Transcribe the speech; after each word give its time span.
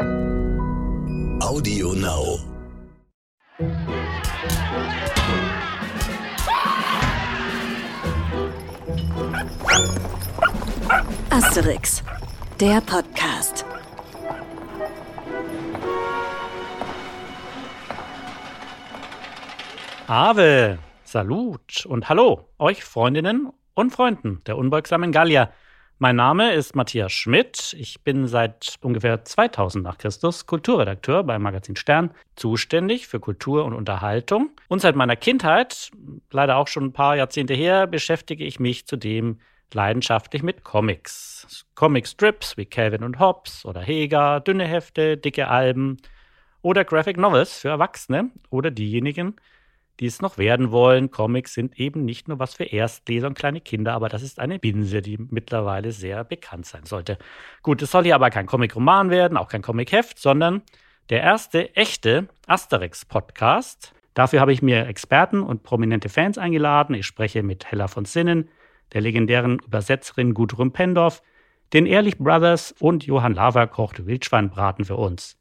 Audio 0.00 1.92
Now. 1.94 2.38
Asterix, 11.30 12.04
der 12.60 12.80
Podcast. 12.80 13.64
Ave, 20.06 20.78
Salut 21.02 21.86
und 21.86 22.08
Hallo, 22.08 22.48
euch 22.58 22.84
Freundinnen 22.84 23.52
und 23.74 23.90
Freunden 23.90 24.42
der 24.46 24.56
unbeugsamen 24.58 25.10
Gallier. 25.10 25.52
Mein 26.00 26.14
Name 26.14 26.52
ist 26.52 26.76
Matthias 26.76 27.10
Schmidt. 27.10 27.74
Ich 27.76 28.04
bin 28.04 28.28
seit 28.28 28.76
ungefähr 28.82 29.24
2000 29.24 29.82
nach 29.82 29.98
Christus 29.98 30.46
Kulturredakteur 30.46 31.24
beim 31.24 31.42
Magazin 31.42 31.74
Stern, 31.74 32.12
zuständig 32.36 33.08
für 33.08 33.18
Kultur 33.18 33.64
und 33.64 33.72
Unterhaltung. 33.72 34.50
Und 34.68 34.80
seit 34.80 34.94
meiner 34.94 35.16
Kindheit, 35.16 35.90
leider 36.30 36.56
auch 36.56 36.68
schon 36.68 36.84
ein 36.84 36.92
paar 36.92 37.16
Jahrzehnte 37.16 37.54
her, 37.54 37.88
beschäftige 37.88 38.44
ich 38.44 38.60
mich 38.60 38.86
zudem 38.86 39.40
leidenschaftlich 39.74 40.44
mit 40.44 40.62
Comics. 40.62 41.66
Comic-Strips 41.74 42.56
wie 42.56 42.66
Calvin 42.66 43.02
und 43.02 43.18
Hobbes 43.18 43.64
oder 43.64 43.80
Heger, 43.80 44.38
dünne 44.38 44.66
Hefte, 44.66 45.16
dicke 45.16 45.48
Alben 45.48 45.96
oder 46.62 46.84
Graphic 46.84 47.16
Novels 47.16 47.58
für 47.58 47.70
Erwachsene 47.70 48.30
oder 48.50 48.70
diejenigen, 48.70 49.34
die 49.34 49.40
es 50.06 50.20
noch 50.20 50.38
werden 50.38 50.70
wollen. 50.70 51.10
Comics 51.10 51.54
sind 51.54 51.78
eben 51.78 52.04
nicht 52.04 52.28
nur 52.28 52.38
was 52.38 52.54
für 52.54 52.64
Erstleser 52.64 53.26
und 53.26 53.38
kleine 53.38 53.60
Kinder, 53.60 53.94
aber 53.94 54.08
das 54.08 54.22
ist 54.22 54.38
eine 54.38 54.58
Binse, 54.58 55.02
die 55.02 55.18
mittlerweile 55.18 55.92
sehr 55.92 56.24
bekannt 56.24 56.66
sein 56.66 56.84
sollte. 56.84 57.18
Gut, 57.62 57.82
es 57.82 57.90
soll 57.90 58.04
hier 58.04 58.14
aber 58.14 58.30
kein 58.30 58.46
Comic-Roman 58.46 59.10
werden, 59.10 59.36
auch 59.36 59.48
kein 59.48 59.62
Comic-Heft, 59.62 60.18
sondern 60.18 60.62
der 61.10 61.22
erste 61.22 61.74
echte 61.74 62.28
Asterix-Podcast. 62.46 63.92
Dafür 64.14 64.40
habe 64.40 64.52
ich 64.52 64.62
mir 64.62 64.86
Experten 64.86 65.42
und 65.42 65.62
prominente 65.62 66.08
Fans 66.08 66.38
eingeladen. 66.38 66.94
Ich 66.94 67.06
spreche 67.06 67.42
mit 67.42 67.70
Hella 67.70 67.88
von 67.88 68.04
Sinnen, 68.04 68.48
der 68.92 69.00
legendären 69.00 69.60
Übersetzerin 69.60 70.34
Gudrun 70.34 70.72
Pendorf, 70.72 71.22
den 71.72 71.86
Ehrlich 71.86 72.18
Brothers 72.18 72.74
und 72.78 73.04
Johann 73.06 73.34
Lava 73.34 73.66
kocht 73.66 74.06
Wildschweinbraten 74.06 74.84
für 74.84 74.96
uns. 74.96 75.37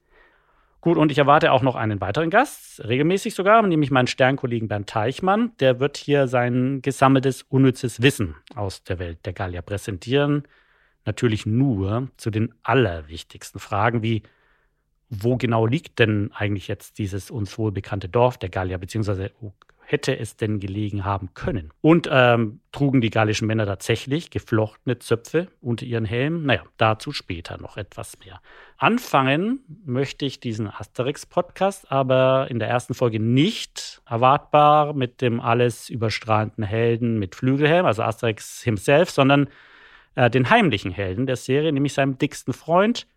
Gut, 0.88 0.98
und 0.98 1.12
ich 1.12 1.18
erwarte 1.18 1.52
auch 1.52 1.64
noch 1.64 1.76
einen 1.76 2.00
weiteren 2.00 2.30
Gast, 2.30 2.82
regelmäßig 2.88 3.36
sogar, 3.36 3.62
nämlich 3.62 3.92
meinen 3.92 4.08
Sternkollegen 4.08 4.70
Bernd 4.70 4.88
Teichmann. 4.88 5.52
Der 5.60 5.82
wird 5.82 5.98
hier 5.98 6.30
sein 6.30 6.82
gesammeltes 6.82 7.42
unnützes 7.42 8.02
Wissen 8.02 8.36
aus 8.56 8.84
der 8.84 8.98
Welt 8.98 9.26
der 9.26 9.34
Gallier 9.34 9.62
präsentieren. 9.64 10.44
Natürlich 11.04 11.46
nur 11.46 12.08
zu 12.16 12.30
den 12.30 12.54
allerwichtigsten 12.64 13.60
Fragen 13.60 14.02
wie, 14.02 14.24
wo 15.10 15.36
genau 15.36 15.66
liegt 15.66 16.00
denn 16.00 16.32
eigentlich 16.34 16.70
jetzt 16.70 17.00
dieses 17.00 17.32
uns 17.32 17.58
wohlbekannte 17.58 18.08
Dorf 18.08 18.38
der 18.38 18.48
Gallier, 18.48 18.78
beziehungsweise 18.78 19.32
wo 19.42 19.52
hätte 19.90 20.20
es 20.20 20.36
denn 20.36 20.60
gelegen 20.60 21.06
haben 21.06 21.30
können? 21.34 21.72
Und 21.80 22.10
ähm, 22.12 22.60
trugen 22.74 23.00
die 23.00 23.10
gallischen 23.10 23.48
Männer 23.48 23.66
tatsächlich 23.66 24.30
geflochtene 24.32 25.00
Zöpfe 25.00 25.48
unter 25.62 25.86
ihren 25.86 26.04
Helmen? 26.04 26.46
Naja, 26.46 26.64
dazu 26.76 27.14
später 27.14 27.58
noch 27.58 27.78
etwas 27.78 28.20
mehr. 28.20 28.42
Anfangen 28.78 29.62
möchte 29.86 30.26
ich 30.26 30.42
diesen 30.42 30.68
Asterix-Podcast 30.68 31.90
aber 31.90 32.48
in 32.50 32.60
der 32.60 32.68
ersten 32.68 32.96
Folge 32.96 33.22
nicht 33.22 34.02
erwartbar 34.06 34.94
mit 34.94 35.22
dem 35.22 35.40
alles 35.40 35.90
überstrahlenden 35.90 36.66
Helden 36.66 37.18
mit 37.18 37.36
Flügelhelm, 37.36 37.86
also 37.86 38.04
Asterix 38.04 38.62
himself, 38.62 39.10
sondern 39.10 39.48
äh, 40.16 40.30
den 40.30 40.50
heimlichen 40.50 40.92
Helden 40.92 41.28
der 41.28 41.38
Serie, 41.38 41.72
nämlich 41.72 41.94
seinem 41.94 42.18
dicksten 42.18 42.54
Freund, 42.54 43.08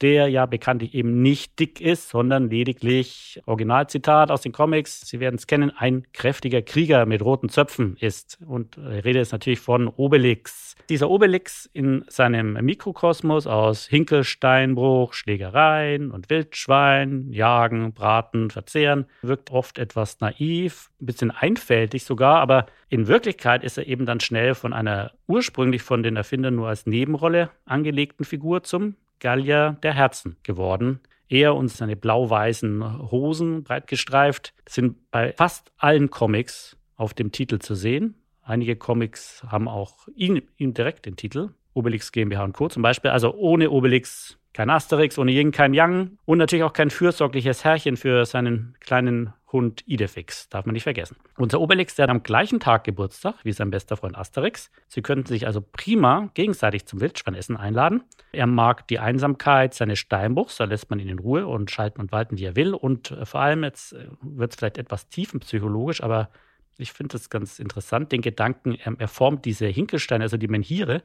der 0.00 0.28
ja 0.28 0.46
bekanntlich 0.46 0.94
eben 0.94 1.22
nicht 1.22 1.58
dick 1.58 1.80
ist, 1.80 2.08
sondern 2.08 2.50
lediglich, 2.50 3.40
Originalzitat 3.46 4.30
aus 4.30 4.42
den 4.42 4.52
Comics, 4.52 5.00
Sie 5.00 5.20
werden 5.20 5.36
es 5.36 5.46
kennen, 5.46 5.70
ein 5.76 6.06
kräftiger 6.12 6.62
Krieger 6.62 7.06
mit 7.06 7.22
roten 7.22 7.48
Zöpfen 7.48 7.96
ist. 8.00 8.38
Und 8.46 8.76
die 8.76 8.80
Rede 8.80 9.20
ist 9.20 9.32
natürlich 9.32 9.60
von 9.60 9.88
Obelix. 9.88 10.74
Dieser 10.88 11.10
Obelix 11.10 11.68
in 11.72 12.04
seinem 12.08 12.52
Mikrokosmos 12.54 13.46
aus 13.46 13.86
Hinkelsteinbruch, 13.86 15.14
Schlägereien 15.14 16.10
und 16.10 16.30
Wildschwein, 16.30 17.32
Jagen, 17.32 17.92
Braten, 17.92 18.50
Verzehren, 18.50 19.06
wirkt 19.22 19.50
oft 19.50 19.78
etwas 19.78 20.20
naiv, 20.20 20.90
ein 21.00 21.06
bisschen 21.06 21.30
einfältig 21.30 22.04
sogar, 22.04 22.40
aber 22.40 22.66
in 22.88 23.08
Wirklichkeit 23.08 23.64
ist 23.64 23.78
er 23.78 23.86
eben 23.86 24.06
dann 24.06 24.20
schnell 24.20 24.54
von 24.54 24.72
einer 24.72 25.12
ursprünglich 25.26 25.82
von 25.82 26.02
den 26.02 26.16
Erfindern 26.16 26.54
nur 26.54 26.68
als 26.68 26.86
Nebenrolle 26.86 27.50
angelegten 27.64 28.24
Figur 28.24 28.62
zum 28.62 28.94
Gallier 29.20 29.78
der 29.82 29.94
Herzen 29.94 30.36
geworden. 30.42 31.00
Er 31.28 31.54
und 31.54 31.68
seine 31.68 31.96
blau-weißen 31.96 33.10
Hosen, 33.10 33.64
breit 33.64 33.86
gestreift, 33.86 34.54
sind 34.68 35.10
bei 35.10 35.32
fast 35.32 35.72
allen 35.76 36.10
Comics 36.10 36.76
auf 36.94 37.14
dem 37.14 37.32
Titel 37.32 37.58
zu 37.58 37.74
sehen. 37.74 38.14
Einige 38.42 38.76
Comics 38.76 39.42
haben 39.48 39.66
auch 39.66 40.06
ihn, 40.14 40.42
direkt 40.58 41.06
den 41.06 41.16
Titel. 41.16 41.50
Obelix 41.74 42.12
GmbH 42.12 42.44
und 42.44 42.52
Co. 42.52 42.68
zum 42.68 42.82
Beispiel. 42.82 43.10
Also 43.10 43.34
ohne 43.34 43.70
Obelix 43.70 44.38
kein 44.56 44.70
Asterix, 44.70 45.18
ohne 45.18 45.32
Yin 45.32 45.52
kein 45.52 45.74
Yang 45.74 46.16
und 46.24 46.38
natürlich 46.38 46.62
auch 46.62 46.72
kein 46.72 46.88
fürsorgliches 46.88 47.62
Herrchen 47.62 47.98
für 47.98 48.24
seinen 48.24 48.74
kleinen 48.80 49.34
Hund 49.52 49.82
Idefix, 49.86 50.48
darf 50.48 50.64
man 50.64 50.72
nicht 50.72 50.84
vergessen. 50.84 51.16
Unser 51.36 51.60
Obelix, 51.60 51.94
der 51.94 52.04
hat 52.04 52.10
am 52.10 52.22
gleichen 52.22 52.58
Tag 52.58 52.84
Geburtstag 52.84 53.34
wie 53.42 53.52
sein 53.52 53.70
bester 53.70 53.98
Freund 53.98 54.16
Asterix. 54.16 54.70
Sie 54.88 55.02
könnten 55.02 55.26
sich 55.26 55.46
also 55.46 55.60
prima 55.60 56.30
gegenseitig 56.32 56.86
zum 56.86 57.02
Wildschweinessen 57.02 57.58
einladen. 57.58 58.04
Er 58.32 58.46
mag 58.46 58.88
die 58.88 58.98
Einsamkeit 58.98 59.74
seines 59.74 59.98
Steinbruchs, 59.98 60.56
da 60.56 60.64
lässt 60.64 60.88
man 60.88 61.00
ihn 61.00 61.10
in 61.10 61.18
Ruhe 61.18 61.46
und 61.46 61.70
schalten 61.70 62.00
und 62.00 62.10
walten, 62.10 62.38
wie 62.38 62.46
er 62.46 62.56
will. 62.56 62.72
Und 62.72 63.10
äh, 63.10 63.26
vor 63.26 63.42
allem, 63.42 63.62
jetzt 63.62 63.92
äh, 63.92 64.08
wird 64.22 64.52
es 64.52 64.56
vielleicht 64.56 64.78
etwas 64.78 65.10
tiefenpsychologisch, 65.10 66.02
aber 66.02 66.30
ich 66.78 66.92
finde 66.92 67.18
es 67.18 67.28
ganz 67.28 67.58
interessant, 67.58 68.10
den 68.10 68.22
Gedanken, 68.22 68.74
er, 68.74 69.08
formt 69.08 69.44
diese 69.44 69.66
Hinkelsteine, 69.66 70.24
also 70.24 70.38
die 70.38 70.48
Menhire, 70.48 71.02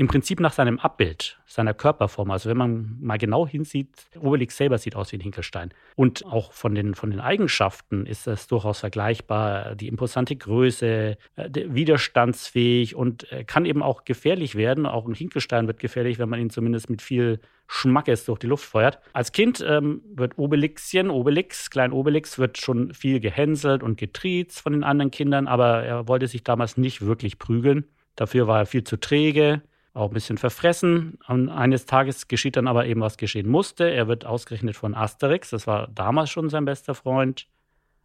im 0.00 0.08
Prinzip 0.08 0.40
nach 0.40 0.54
seinem 0.54 0.78
Abbild, 0.78 1.38
seiner 1.44 1.74
Körperform. 1.74 2.30
Also 2.30 2.48
wenn 2.48 2.56
man 2.56 2.96
mal 3.02 3.18
genau 3.18 3.46
hinsieht, 3.46 3.90
Obelix 4.18 4.56
selber 4.56 4.78
sieht 4.78 4.96
aus 4.96 5.12
wie 5.12 5.18
ein 5.18 5.20
Hinkelstein. 5.20 5.74
Und 5.94 6.24
auch 6.24 6.52
von 6.52 6.74
den, 6.74 6.94
von 6.94 7.10
den 7.10 7.20
Eigenschaften 7.20 8.06
ist 8.06 8.26
das 8.26 8.46
durchaus 8.46 8.80
vergleichbar. 8.80 9.74
Die 9.74 9.88
imposante 9.88 10.36
Größe, 10.36 11.18
äh, 11.36 11.50
widerstandsfähig 11.52 12.94
und 12.94 13.30
äh, 13.30 13.44
kann 13.44 13.66
eben 13.66 13.82
auch 13.82 14.04
gefährlich 14.04 14.54
werden. 14.54 14.86
Auch 14.86 15.06
ein 15.06 15.12
Hinkelstein 15.12 15.66
wird 15.66 15.80
gefährlich, 15.80 16.18
wenn 16.18 16.30
man 16.30 16.40
ihn 16.40 16.48
zumindest 16.48 16.88
mit 16.88 17.02
viel 17.02 17.38
Schmackes 17.66 18.24
durch 18.24 18.38
die 18.38 18.46
Luft 18.46 18.64
feuert. 18.64 19.00
Als 19.12 19.32
Kind 19.32 19.62
ähm, 19.68 20.00
wird 20.14 20.38
Obelixchen, 20.38 21.10
Obelix, 21.10 21.68
Klein 21.68 21.92
Obelix, 21.92 22.38
wird 22.38 22.56
schon 22.56 22.94
viel 22.94 23.20
gehänselt 23.20 23.82
und 23.82 23.98
getriezt 23.98 24.60
von 24.60 24.72
den 24.72 24.82
anderen 24.82 25.10
Kindern, 25.10 25.46
aber 25.46 25.82
er 25.82 26.08
wollte 26.08 26.26
sich 26.26 26.42
damals 26.42 26.78
nicht 26.78 27.02
wirklich 27.02 27.38
prügeln. 27.38 27.84
Dafür 28.16 28.46
war 28.46 28.60
er 28.60 28.66
viel 28.66 28.84
zu 28.84 28.98
träge, 28.98 29.62
auch 29.94 30.08
ein 30.08 30.14
bisschen 30.14 30.38
verfressen. 30.38 31.18
Und 31.26 31.48
eines 31.48 31.86
Tages 31.86 32.28
geschieht 32.28 32.56
dann 32.56 32.68
aber 32.68 32.86
eben, 32.86 33.00
was 33.00 33.16
geschehen 33.16 33.48
musste. 33.48 33.90
Er 33.90 34.08
wird 34.08 34.24
ausgerechnet 34.24 34.76
von 34.76 34.94
Asterix, 34.94 35.50
das 35.50 35.66
war 35.66 35.88
damals 35.88 36.30
schon 36.30 36.48
sein 36.48 36.64
bester 36.64 36.94
Freund, 36.94 37.46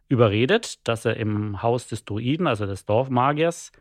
überredet, 0.08 0.86
dass 0.86 1.04
er 1.04 1.16
im 1.16 1.62
Haus 1.62 1.88
des 1.88 2.04
Druiden, 2.04 2.46
also 2.46 2.66
des 2.66 2.84
Dorfmagiers, 2.84 3.72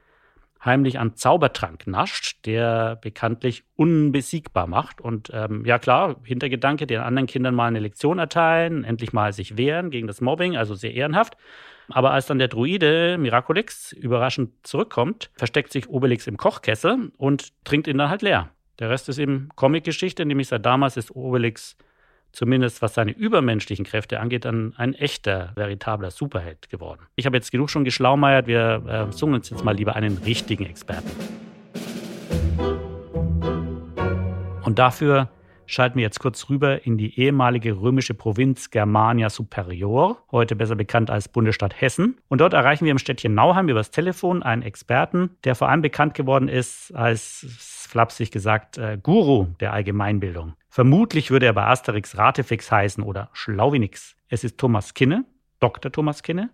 heimlich 0.63 0.97
an 0.97 1.16
Zaubertrank 1.16 1.85
nascht, 1.85 2.45
der 2.45 2.95
bekanntlich 2.95 3.63
unbesiegbar 3.75 4.66
macht. 4.66 4.99
Und 4.99 5.29
ähm, 5.31 5.63
ja 5.66 5.77
klar, 5.77 6.16
Hintergedanke, 6.23 6.87
den 6.87 7.01
anderen 7.01 7.27
Kindern 7.27 7.53
mal 7.53 7.67
eine 7.67 7.79
Lektion 7.79 8.17
erteilen, 8.17 8.83
endlich 8.83 9.13
mal 9.13 9.31
sich 9.33 9.57
wehren 9.57 9.91
gegen 9.91 10.07
das 10.07 10.22
Mobbing, 10.22 10.57
also 10.57 10.73
sehr 10.73 10.93
ehrenhaft. 10.93 11.37
Aber 11.90 12.12
als 12.12 12.25
dann 12.25 12.40
der 12.40 12.47
Druide 12.47 13.18
Miraculix 13.18 13.91
überraschend 13.91 14.51
zurückkommt, 14.63 15.29
versteckt 15.35 15.72
sich 15.72 15.90
Obelix 15.90 16.28
im 16.28 16.38
Kochkessel 16.38 17.12
und 17.18 17.50
trinkt 17.63 17.88
ihn 17.88 17.97
dann 17.97 18.09
halt 18.09 18.22
leer. 18.22 18.50
Der 18.79 18.90
Rest 18.90 19.07
ist 19.07 19.19
eben 19.19 19.50
Comicgeschichte, 19.56 20.25
nämlich 20.25 20.50
seit 20.50 20.66
damals 20.66 20.97
ist 20.97 21.16
Obelix 21.16 21.78
zumindest 22.35 22.81
was 22.81 22.94
seine 22.94 23.12
übermenschlichen 23.12 23.85
Kräfte 23.85 24.20
angeht, 24.20 24.46
dann 24.46 24.73
ein 24.78 24.93
echter, 24.93 25.53
veritabler 25.55 26.11
Superheld 26.11 26.70
geworden. 26.70 27.02
Ich 27.16 27.26
habe 27.26 27.37
jetzt 27.37 27.52
genug 27.52 27.70
schon 27.70 27.85
geschlaumeiert, 27.85 28.47
wir 28.47 29.08
äh, 29.09 29.11
suchen 29.14 29.35
uns 29.35 29.49
jetzt 29.49 29.64
mal 29.64 29.76
lieber 29.76 29.96
einen 29.96 30.17
richtigen 30.17 30.66
Experten. 30.66 31.09
Und 34.64 34.79
dafür 34.79 35.29
schalten 35.67 35.97
wir 35.97 36.03
jetzt 36.03 36.20
kurz 36.20 36.50
rüber 36.50 36.85
in 36.85 36.97
die 36.97 37.20
ehemalige 37.20 37.79
römische 37.79 38.14
Provinz 38.14 38.70
Germania 38.70 39.29
Superior, 39.29 40.17
heute 40.32 40.56
besser 40.56 40.76
bekannt 40.76 41.09
als 41.09 41.28
Bundesstaat 41.28 41.79
Hessen. 41.79 42.17
Und 42.28 42.41
dort 42.41 42.53
erreichen 42.53 42.85
wir 42.85 42.91
im 42.91 42.97
Städtchen 42.97 43.34
Nauheim 43.34 43.70
übers 43.70 43.91
Telefon 43.91 44.44
einen 44.44 44.62
Experten, 44.62 45.32
der 45.44 45.56
vor 45.56 45.70
allem 45.70 45.82
bekannt 45.82 46.14
geworden 46.14 46.47
ist 46.47 46.94
als, 46.96 47.46
flapsig 47.90 48.32
gesagt, 48.32 48.78
äh, 48.78 48.97
Guru 49.02 49.47
der 49.59 49.72
Allgemeinbildung. 49.73 50.53
Vermutlich 50.70 51.32
würde 51.32 51.46
er 51.46 51.53
bei 51.53 51.66
Asterix 51.66 52.18
Ratefix 52.18 52.72
heißen 52.72 53.03
oder 53.03 53.29
Schlauwinix. 53.34 54.16
Es 54.28 54.44
ist 54.44 54.58
Thomas 54.58 54.94
Kinne, 54.94 55.26
Dr. 55.59 55.91
Thomas 55.91 56.22
Kinne, 56.22 56.50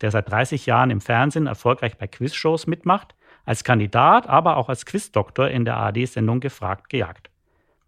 der 0.00 0.10
seit 0.10 0.30
30 0.30 0.64
Jahren 0.66 0.90
im 0.90 1.00
Fernsehen 1.00 1.46
erfolgreich 1.46 1.98
bei 1.98 2.06
Quizshows 2.06 2.66
mitmacht, 2.66 3.14
als 3.44 3.62
Kandidat, 3.62 4.28
aber 4.28 4.56
auch 4.56 4.68
als 4.68 4.86
Quizdoktor 4.86 5.48
in 5.48 5.64
der 5.64 5.76
ARD-Sendung 5.76 6.40
Gefragt 6.40 6.88
gejagt. 6.88 7.30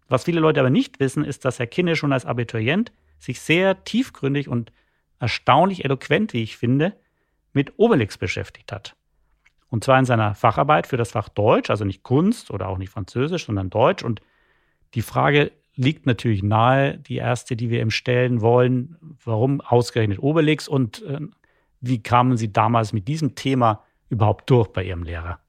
Was 0.09 0.25
viele 0.25 0.39
Leute 0.39 0.59
aber 0.59 0.69
nicht 0.69 0.99
wissen, 0.99 1.23
ist, 1.23 1.45
dass 1.45 1.59
Herr 1.59 1.67
Kinne 1.67 1.95
schon 1.95 2.11
als 2.11 2.25
Abiturient 2.25 2.91
sich 3.19 3.39
sehr 3.39 3.83
tiefgründig 3.83 4.47
und 4.47 4.71
erstaunlich 5.19 5.85
eloquent, 5.85 6.33
wie 6.33 6.43
ich 6.43 6.57
finde, 6.57 6.95
mit 7.53 7.73
Obelix 7.77 8.17
beschäftigt 8.17 8.71
hat. 8.71 8.95
Und 9.69 9.83
zwar 9.83 9.99
in 9.99 10.05
seiner 10.05 10.33
Facharbeit 10.33 10.87
für 10.87 10.97
das 10.97 11.11
Fach 11.11 11.29
Deutsch, 11.29 11.69
also 11.69 11.85
nicht 11.85 12.03
Kunst 12.03 12.51
oder 12.51 12.67
auch 12.67 12.77
nicht 12.77 12.89
Französisch, 12.89 13.45
sondern 13.45 13.69
Deutsch. 13.69 14.03
Und 14.03 14.21
die 14.95 15.03
Frage 15.03 15.51
liegt 15.75 16.05
natürlich 16.05 16.41
nahe, 16.41 16.97
die 16.97 17.17
erste, 17.17 17.55
die 17.55 17.69
wir 17.69 17.81
ihm 17.81 17.91
stellen 17.91 18.41
wollen, 18.41 18.97
warum 19.23 19.61
ausgerechnet 19.61 20.19
Obelix 20.19 20.67
und 20.67 21.03
äh, 21.03 21.19
wie 21.81 22.01
kamen 22.01 22.35
Sie 22.35 22.51
damals 22.51 22.91
mit 22.91 23.07
diesem 23.07 23.35
Thema 23.35 23.85
überhaupt 24.09 24.49
durch 24.49 24.67
bei 24.69 24.83
Ihrem 24.83 25.03
Lehrer? 25.03 25.39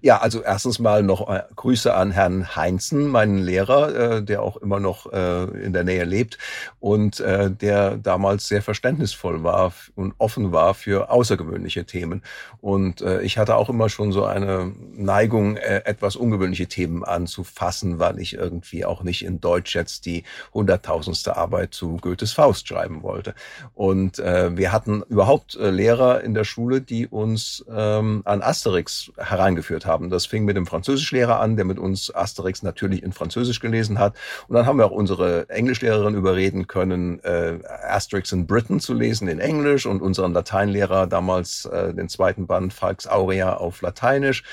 Ja, 0.00 0.18
also 0.18 0.42
erstens 0.42 0.78
mal 0.78 1.02
noch 1.02 1.28
äh, 1.28 1.42
Grüße 1.56 1.92
an 1.94 2.10
Herrn 2.10 2.56
Heinzen, 2.56 3.08
meinen 3.08 3.38
Lehrer, 3.38 3.94
äh, 3.94 4.22
der 4.22 4.42
auch 4.42 4.56
immer 4.56 4.80
noch 4.80 5.12
äh, 5.12 5.44
in 5.62 5.72
der 5.72 5.84
Nähe 5.84 6.04
lebt 6.04 6.38
und 6.78 7.20
äh, 7.20 7.50
der 7.50 7.96
damals 7.96 8.48
sehr 8.48 8.62
verständnisvoll 8.62 9.42
war 9.42 9.72
und 9.94 10.14
offen 10.18 10.52
war 10.52 10.74
für 10.74 11.10
außergewöhnliche 11.10 11.84
Themen. 11.84 12.22
Und 12.60 13.00
äh, 13.00 13.22
ich 13.22 13.38
hatte 13.38 13.56
auch 13.56 13.68
immer 13.68 13.88
schon 13.88 14.12
so 14.12 14.24
eine 14.24 14.72
Neigung, 14.92 15.56
äh, 15.56 15.82
etwas 15.84 16.16
ungewöhnliche 16.16 16.66
Themen 16.66 17.04
anzufassen, 17.04 17.98
weil 17.98 18.18
ich 18.18 18.34
irgendwie 18.34 18.84
auch 18.84 19.02
nicht 19.02 19.24
in 19.24 19.40
Deutsch 19.40 19.74
jetzt 19.74 20.06
die 20.06 20.24
hunderttausendste 20.52 21.36
Arbeit 21.36 21.74
zu 21.74 21.96
Goethes 21.96 22.32
Faust 22.32 22.68
schreiben 22.68 23.02
wollte. 23.02 23.34
Und 23.74 24.18
äh, 24.18 24.56
wir 24.56 24.72
hatten 24.72 25.02
überhaupt 25.08 25.56
äh, 25.56 25.70
Lehrer 25.70 26.22
in 26.22 26.34
der 26.34 26.44
Schule, 26.44 26.80
die 26.80 27.06
uns 27.06 27.64
ähm, 27.70 28.22
an 28.24 28.42
Asterix 28.42 29.12
herangeführt 29.16 29.59
eingeführt 29.60 29.86
haben. 29.86 30.10
Das 30.10 30.26
fing 30.26 30.44
mit 30.44 30.56
dem 30.56 30.66
Französischlehrer 30.66 31.38
an, 31.38 31.56
der 31.56 31.64
mit 31.64 31.78
uns 31.78 32.14
Asterix 32.14 32.62
natürlich 32.62 33.02
in 33.02 33.12
Französisch 33.12 33.60
gelesen 33.60 33.98
hat. 33.98 34.14
Und 34.48 34.56
dann 34.56 34.66
haben 34.66 34.78
wir 34.78 34.86
auch 34.86 34.90
unsere 34.90 35.48
Englischlehrerin 35.48 36.14
überreden 36.14 36.66
können, 36.66 37.22
äh, 37.22 37.58
Asterix 37.88 38.32
in 38.32 38.46
Britain 38.46 38.80
zu 38.80 38.94
lesen 38.94 39.28
in 39.28 39.38
Englisch 39.38 39.86
und 39.86 40.00
unseren 40.00 40.32
Lateinlehrer 40.32 41.06
damals 41.06 41.66
äh, 41.66 41.92
den 41.92 42.08
zweiten 42.08 42.46
Band 42.46 42.72
Falks 42.72 43.06
Aurea 43.06 43.54
auf 43.54 43.82
Lateinisch. 43.82 44.44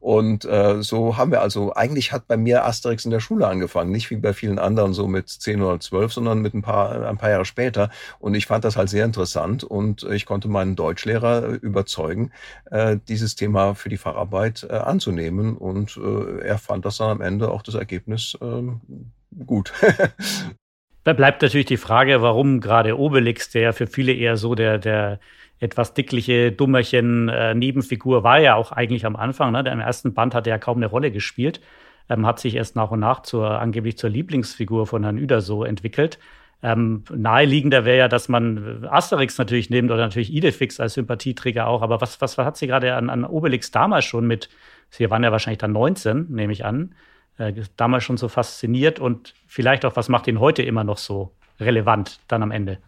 Und 0.00 0.44
äh, 0.44 0.82
so 0.82 1.16
haben 1.16 1.30
wir 1.30 1.40
also, 1.40 1.74
eigentlich 1.74 2.12
hat 2.12 2.26
bei 2.26 2.36
mir 2.36 2.64
Asterix 2.64 3.04
in 3.04 3.10
der 3.10 3.20
Schule 3.20 3.46
angefangen, 3.46 3.92
nicht 3.92 4.10
wie 4.10 4.16
bei 4.16 4.32
vielen 4.32 4.58
anderen 4.58 4.92
so 4.92 5.06
mit 5.06 5.28
zehn 5.28 5.62
oder 5.62 5.78
zwölf, 5.80 6.12
sondern 6.12 6.40
mit 6.40 6.54
ein 6.54 6.62
paar, 6.62 7.06
ein 7.06 7.18
paar 7.18 7.30
Jahre 7.30 7.44
später. 7.44 7.90
Und 8.18 8.34
ich 8.34 8.46
fand 8.46 8.64
das 8.64 8.76
halt 8.76 8.88
sehr 8.88 9.04
interessant 9.04 9.64
und 9.64 10.02
ich 10.02 10.26
konnte 10.26 10.48
meinen 10.48 10.76
Deutschlehrer 10.76 11.46
überzeugen, 11.60 12.32
äh, 12.70 12.96
dieses 13.08 13.36
Thema 13.36 13.74
für 13.74 13.88
die 13.88 13.96
Facharbeit 13.96 14.55
äh, 14.62 14.72
anzunehmen. 14.72 15.56
Und 15.56 15.96
äh, 15.96 16.40
er 16.40 16.58
fand 16.58 16.84
das 16.84 16.98
dann 16.98 17.10
am 17.10 17.20
Ende 17.20 17.50
auch 17.50 17.62
das 17.62 17.74
Ergebnis 17.74 18.36
ähm, 18.40 18.80
gut. 19.46 19.72
da 21.04 21.12
bleibt 21.12 21.42
natürlich 21.42 21.66
die 21.66 21.76
Frage, 21.76 22.22
warum 22.22 22.60
gerade 22.60 22.98
Obelix, 22.98 23.50
der 23.50 23.72
für 23.72 23.86
viele 23.86 24.12
eher 24.12 24.36
so 24.36 24.54
der, 24.54 24.78
der 24.78 25.20
etwas 25.58 25.94
dickliche 25.94 26.52
Dummerchen 26.52 27.28
äh, 27.28 27.54
Nebenfigur 27.54 28.22
war 28.22 28.40
ja 28.40 28.54
auch 28.54 28.72
eigentlich 28.72 29.06
am 29.06 29.16
Anfang. 29.16 29.52
Ne? 29.52 29.64
Der 29.64 29.72
im 29.72 29.80
ersten 29.80 30.14
Band 30.14 30.34
hat 30.34 30.46
er 30.46 30.54
ja 30.54 30.58
kaum 30.58 30.78
eine 30.78 30.86
Rolle 30.86 31.10
gespielt, 31.10 31.60
ähm, 32.08 32.26
hat 32.26 32.38
sich 32.38 32.54
erst 32.54 32.76
nach 32.76 32.90
und 32.90 33.00
nach 33.00 33.22
zur 33.22 33.58
angeblich 33.60 33.96
zur 33.96 34.10
Lieblingsfigur 34.10 34.86
von 34.86 35.02
Herrn 35.02 35.18
Uderso 35.18 35.64
entwickelt. 35.64 36.18
Ähm, 36.62 37.04
naheliegender 37.14 37.84
wäre 37.84 37.98
ja, 37.98 38.08
dass 38.08 38.28
man 38.28 38.86
Asterix 38.90 39.38
natürlich 39.38 39.70
nimmt 39.70 39.90
oder 39.90 40.02
natürlich 40.02 40.32
Idefix 40.32 40.80
als 40.80 40.94
Sympathieträger 40.94 41.66
auch. 41.66 41.82
Aber 41.82 42.00
was, 42.00 42.20
was 42.20 42.38
hat 42.38 42.56
sie 42.56 42.66
gerade 42.66 42.94
an, 42.94 43.10
an 43.10 43.24
Obelix 43.24 43.70
damals 43.70 44.04
schon 44.04 44.26
mit, 44.26 44.48
sie 44.90 45.10
waren 45.10 45.22
ja 45.22 45.32
wahrscheinlich 45.32 45.58
dann 45.58 45.72
19, 45.72 46.26
nehme 46.30 46.52
ich 46.52 46.64
an, 46.64 46.94
äh, 47.38 47.52
damals 47.76 48.04
schon 48.04 48.16
so 48.16 48.28
fasziniert 48.28 48.98
und 48.98 49.34
vielleicht 49.46 49.84
auch, 49.84 49.96
was 49.96 50.08
macht 50.08 50.26
ihn 50.26 50.40
heute 50.40 50.62
immer 50.62 50.84
noch 50.84 50.98
so 50.98 51.32
relevant 51.60 52.20
dann 52.28 52.42
am 52.42 52.50
Ende? 52.50 52.78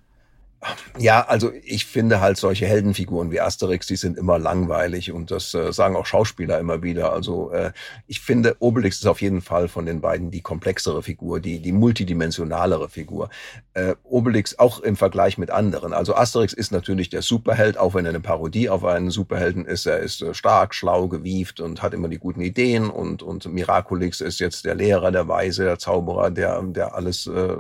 Ja, 0.99 1.25
also 1.29 1.53
ich 1.63 1.87
finde 1.87 2.21
halt 2.21 2.37
solche 2.37 2.67
Heldenfiguren 2.67 3.31
wie 3.31 3.41
Asterix, 3.41 3.87
die 3.87 3.95
sind 3.95 4.19
immer 4.19 4.39
langweilig 4.41 5.13
und 5.13 5.31
das 5.31 5.55
äh, 5.55 5.73
sagen 5.73 5.95
auch 5.95 6.07
Schauspieler 6.07 6.59
immer 6.59 6.83
wieder. 6.83 7.13
Also 7.13 7.53
äh, 7.53 7.71
ich 8.09 8.21
finde, 8.21 8.57
Obelix 8.59 8.99
ist 8.99 9.07
auf 9.07 9.23
jeden 9.23 9.41
Fall 9.41 9.69
von 9.69 9.87
den 9.87 10.01
beiden 10.01 10.33
die 10.33 10.41
komplexere 10.41 11.03
Figur, 11.05 11.39
die, 11.39 11.61
die 11.61 11.71
multidimensionalere 11.71 12.89
Figur. 12.89 13.31
Äh, 13.75 13.95
Obelix 14.03 14.59
auch 14.59 14.81
im 14.81 14.97
Vergleich 14.97 15.39
mit 15.39 15.51
anderen. 15.51 15.93
Also 15.93 16.17
Asterix 16.17 16.53
ist 16.53 16.73
natürlich 16.73 17.09
der 17.09 17.23
Superheld, 17.23 17.79
auch 17.79 17.95
wenn 17.95 18.05
er 18.05 18.11
eine 18.11 18.21
Parodie 18.21 18.69
auf 18.69 18.85
einen 18.85 19.11
Superhelden 19.11 19.65
ist. 19.65 19.87
Er 19.87 20.01
ist 20.01 20.21
äh, 20.23 20.35
stark, 20.35 20.75
schlau, 20.75 21.07
gewieft 21.07 21.61
und 21.61 21.83
hat 21.83 21.95
immer 21.95 22.09
die 22.09 22.19
guten 22.19 22.41
Ideen 22.41 22.91
und, 22.91 23.23
und 23.23 23.47
Miraculix 23.47 24.21
ist 24.21 24.41
jetzt 24.41 24.65
der 24.65 24.75
Lehrer, 24.75 25.13
der 25.13 25.29
Weise, 25.29 25.63
der 25.63 25.79
Zauberer, 25.79 26.33
der, 26.33 26.61
der 26.63 26.97
alles 26.97 27.29
äh, 27.29 27.57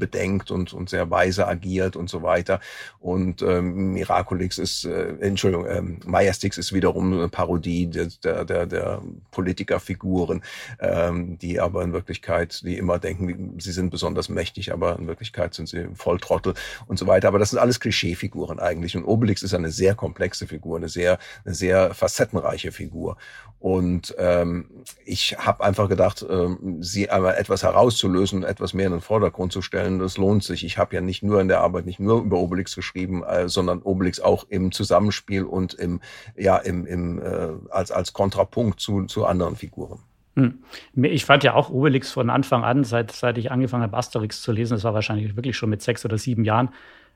bedenkt 0.00 0.50
und, 0.50 0.72
und 0.72 0.90
sehr 0.90 1.08
weise 1.10 1.46
agiert 1.46 1.94
und 1.94 2.10
so 2.10 2.22
weiter. 2.22 2.58
Und 2.98 3.42
ähm, 3.42 3.92
Miraculix 3.92 4.58
ist, 4.58 4.84
äh, 4.84 5.14
Entschuldigung, 5.20 5.66
ähm, 5.68 6.00
Majestix 6.04 6.58
ist 6.58 6.72
wiederum 6.72 7.12
eine 7.12 7.28
Parodie 7.28 7.86
der, 7.86 8.08
der, 8.44 8.66
der, 8.66 9.02
Politikerfiguren, 9.30 10.42
ähm, 10.80 11.38
die 11.38 11.60
aber 11.60 11.84
in 11.84 11.92
Wirklichkeit, 11.92 12.62
die 12.64 12.76
immer 12.76 12.98
denken, 12.98 13.58
sie 13.60 13.72
sind 13.72 13.90
besonders 13.90 14.28
mächtig, 14.28 14.72
aber 14.72 14.98
in 14.98 15.06
Wirklichkeit 15.06 15.54
sind 15.54 15.68
sie 15.68 15.88
Volltrottel 15.94 16.54
und 16.86 16.98
so 16.98 17.06
weiter. 17.06 17.28
Aber 17.28 17.38
das 17.38 17.50
sind 17.50 17.60
alles 17.60 17.78
Klischeefiguren 17.78 18.58
eigentlich. 18.58 18.96
Und 18.96 19.04
Obelix 19.04 19.42
ist 19.42 19.54
eine 19.54 19.70
sehr 19.70 19.94
komplexe 19.94 20.46
Figur, 20.46 20.78
eine 20.78 20.88
sehr, 20.88 21.18
eine 21.44 21.54
sehr 21.54 21.94
facettenreiche 21.94 22.72
Figur. 22.72 23.16
Und 23.60 24.14
ähm, 24.18 24.70
ich 25.04 25.36
habe 25.38 25.62
einfach 25.62 25.88
gedacht, 25.90 26.24
ähm, 26.28 26.78
sie 26.80 27.10
einmal 27.10 27.34
etwas 27.34 27.62
herauszulösen, 27.62 28.42
etwas 28.42 28.72
mehr 28.72 28.86
in 28.86 28.92
den 28.92 29.00
Vordergrund 29.02 29.52
zu 29.52 29.60
stellen, 29.60 29.89
das 29.98 30.16
lohnt 30.16 30.44
sich. 30.44 30.64
Ich 30.64 30.78
habe 30.78 30.94
ja 30.94 31.00
nicht 31.00 31.22
nur 31.22 31.40
in 31.40 31.48
der 31.48 31.60
Arbeit 31.60 31.86
nicht 31.86 32.00
nur 32.00 32.22
über 32.22 32.38
Obelix 32.38 32.74
geschrieben, 32.74 33.24
äh, 33.24 33.48
sondern 33.48 33.82
Obelix 33.82 34.20
auch 34.20 34.44
im 34.48 34.72
Zusammenspiel 34.72 35.44
und 35.44 35.74
im 35.74 36.00
ja 36.36 36.56
im, 36.56 36.86
im 36.86 37.20
äh, 37.20 37.48
als 37.70 37.90
als 37.90 38.12
Kontrapunkt 38.12 38.80
zu 38.80 39.04
zu 39.06 39.26
anderen 39.26 39.56
Figuren. 39.56 40.00
Hm. 40.36 40.58
Ich 40.94 41.24
fand 41.24 41.44
ja 41.44 41.54
auch 41.54 41.70
Obelix 41.70 42.12
von 42.12 42.30
Anfang 42.30 42.64
an, 42.64 42.84
seit, 42.84 43.10
seit 43.10 43.36
ich 43.36 43.50
angefangen 43.50 43.82
habe, 43.82 43.96
Asterix 43.96 44.42
zu 44.42 44.52
lesen, 44.52 44.74
das 44.74 44.84
war 44.84 44.94
wahrscheinlich 44.94 45.34
wirklich 45.36 45.56
schon 45.56 45.70
mit 45.70 45.82
sechs 45.82 46.04
oder 46.04 46.18
sieben 46.18 46.44
Jahren, 46.44 46.70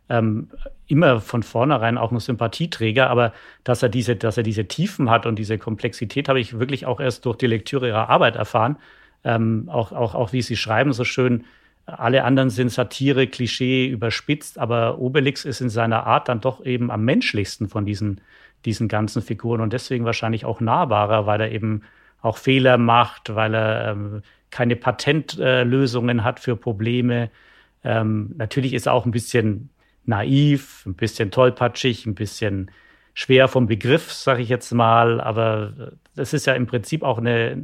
ähm, 0.08 0.50
immer 0.86 1.20
von 1.20 1.42
vornherein 1.42 1.96
auch 1.96 2.12
ein 2.12 2.18
Sympathieträger, 2.18 3.08
aber 3.08 3.32
dass 3.62 3.82
er 3.82 3.88
diese, 3.88 4.16
dass 4.16 4.36
er 4.36 4.42
diese 4.42 4.66
Tiefen 4.66 5.10
hat 5.10 5.26
und 5.26 5.38
diese 5.38 5.58
Komplexität 5.58 6.28
habe 6.28 6.40
ich 6.40 6.58
wirklich 6.58 6.86
auch 6.86 7.00
erst 7.00 7.24
durch 7.24 7.36
die 7.36 7.46
Lektüre 7.46 7.88
ihrer 7.88 8.10
Arbeit 8.10 8.36
erfahren. 8.36 8.76
Ähm, 9.22 9.70
auch, 9.72 9.92
auch, 9.92 10.14
auch 10.14 10.32
wie 10.32 10.42
sie 10.42 10.56
schreiben, 10.56 10.92
so 10.92 11.04
schön. 11.04 11.44
Alle 11.86 12.24
anderen 12.24 12.50
sind 12.50 12.70
Satire, 12.70 13.26
Klischee, 13.26 13.86
überspitzt, 13.88 14.58
aber 14.58 14.98
Obelix 14.98 15.44
ist 15.44 15.60
in 15.60 15.68
seiner 15.68 16.06
Art 16.06 16.28
dann 16.28 16.40
doch 16.40 16.64
eben 16.64 16.90
am 16.90 17.04
menschlichsten 17.04 17.68
von 17.68 17.84
diesen, 17.84 18.20
diesen 18.64 18.88
ganzen 18.88 19.20
Figuren 19.20 19.60
und 19.60 19.72
deswegen 19.72 20.04
wahrscheinlich 20.04 20.44
auch 20.44 20.60
nahbarer, 20.60 21.26
weil 21.26 21.42
er 21.42 21.52
eben 21.52 21.82
auch 22.22 22.38
Fehler 22.38 22.78
macht, 22.78 23.34
weil 23.34 23.54
er 23.54 23.92
ähm, 23.92 24.22
keine 24.50 24.76
Patentlösungen 24.76 26.20
äh, 26.20 26.22
hat 26.22 26.40
für 26.40 26.56
Probleme. 26.56 27.30
Ähm, 27.82 28.32
natürlich 28.36 28.72
ist 28.72 28.86
er 28.86 28.94
auch 28.94 29.04
ein 29.04 29.10
bisschen 29.10 29.68
naiv, 30.06 30.84
ein 30.86 30.94
bisschen 30.94 31.30
tollpatschig, 31.30 32.06
ein 32.06 32.14
bisschen 32.14 32.70
schwer 33.12 33.46
vom 33.48 33.66
Begriff, 33.66 34.10
sage 34.12 34.42
ich 34.42 34.48
jetzt 34.48 34.72
mal, 34.72 35.20
aber 35.20 35.92
das 36.16 36.32
ist 36.32 36.46
ja 36.46 36.54
im 36.54 36.66
Prinzip 36.66 37.02
auch 37.02 37.18
eine, 37.18 37.56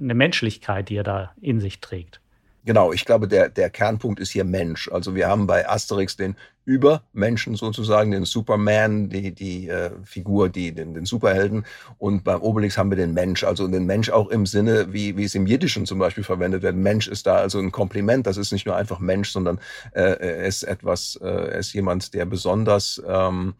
eine 0.00 0.14
Menschlichkeit, 0.14 0.88
die 0.88 0.96
er 0.96 1.04
da 1.04 1.32
in 1.40 1.60
sich 1.60 1.80
trägt. 1.80 2.20
Genau, 2.66 2.92
ich 2.92 3.04
glaube, 3.04 3.28
der, 3.28 3.48
der 3.48 3.70
Kernpunkt 3.70 4.18
ist 4.18 4.32
hier 4.32 4.42
Mensch. 4.42 4.90
Also 4.90 5.14
wir 5.14 5.28
haben 5.28 5.46
bei 5.46 5.68
Asterix 5.68 6.16
den 6.16 6.34
Übermenschen 6.64 7.54
sozusagen, 7.54 8.10
den 8.10 8.24
Superman, 8.24 9.08
die, 9.08 9.32
die 9.32 9.68
äh, 9.68 9.92
Figur, 10.02 10.48
die, 10.48 10.72
den, 10.72 10.92
den 10.92 11.04
Superhelden. 11.06 11.64
Und 11.98 12.24
beim 12.24 12.42
Obelix 12.42 12.76
haben 12.76 12.90
wir 12.90 12.96
den 12.96 13.14
Mensch, 13.14 13.44
also 13.44 13.68
den 13.68 13.86
Mensch 13.86 14.10
auch 14.10 14.30
im 14.30 14.46
Sinne, 14.46 14.92
wie, 14.92 15.16
wie 15.16 15.22
es 15.22 15.36
im 15.36 15.46
Jiddischen 15.46 15.86
zum 15.86 16.00
Beispiel 16.00 16.24
verwendet 16.24 16.62
wird. 16.62 16.74
Mensch 16.74 17.06
ist 17.06 17.28
da 17.28 17.36
also 17.36 17.60
ein 17.60 17.70
Kompliment. 17.70 18.26
Das 18.26 18.36
ist 18.36 18.50
nicht 18.50 18.66
nur 18.66 18.74
einfach 18.74 18.98
Mensch, 18.98 19.30
sondern 19.30 19.60
äh, 19.92 20.00
er 20.02 20.44
ist 20.46 20.64
etwas, 20.64 21.20
äh, 21.22 21.28
er 21.28 21.58
ist 21.58 21.72
jemand, 21.72 22.14
der 22.14 22.26
besonders 22.26 23.00
ähm, 23.06 23.54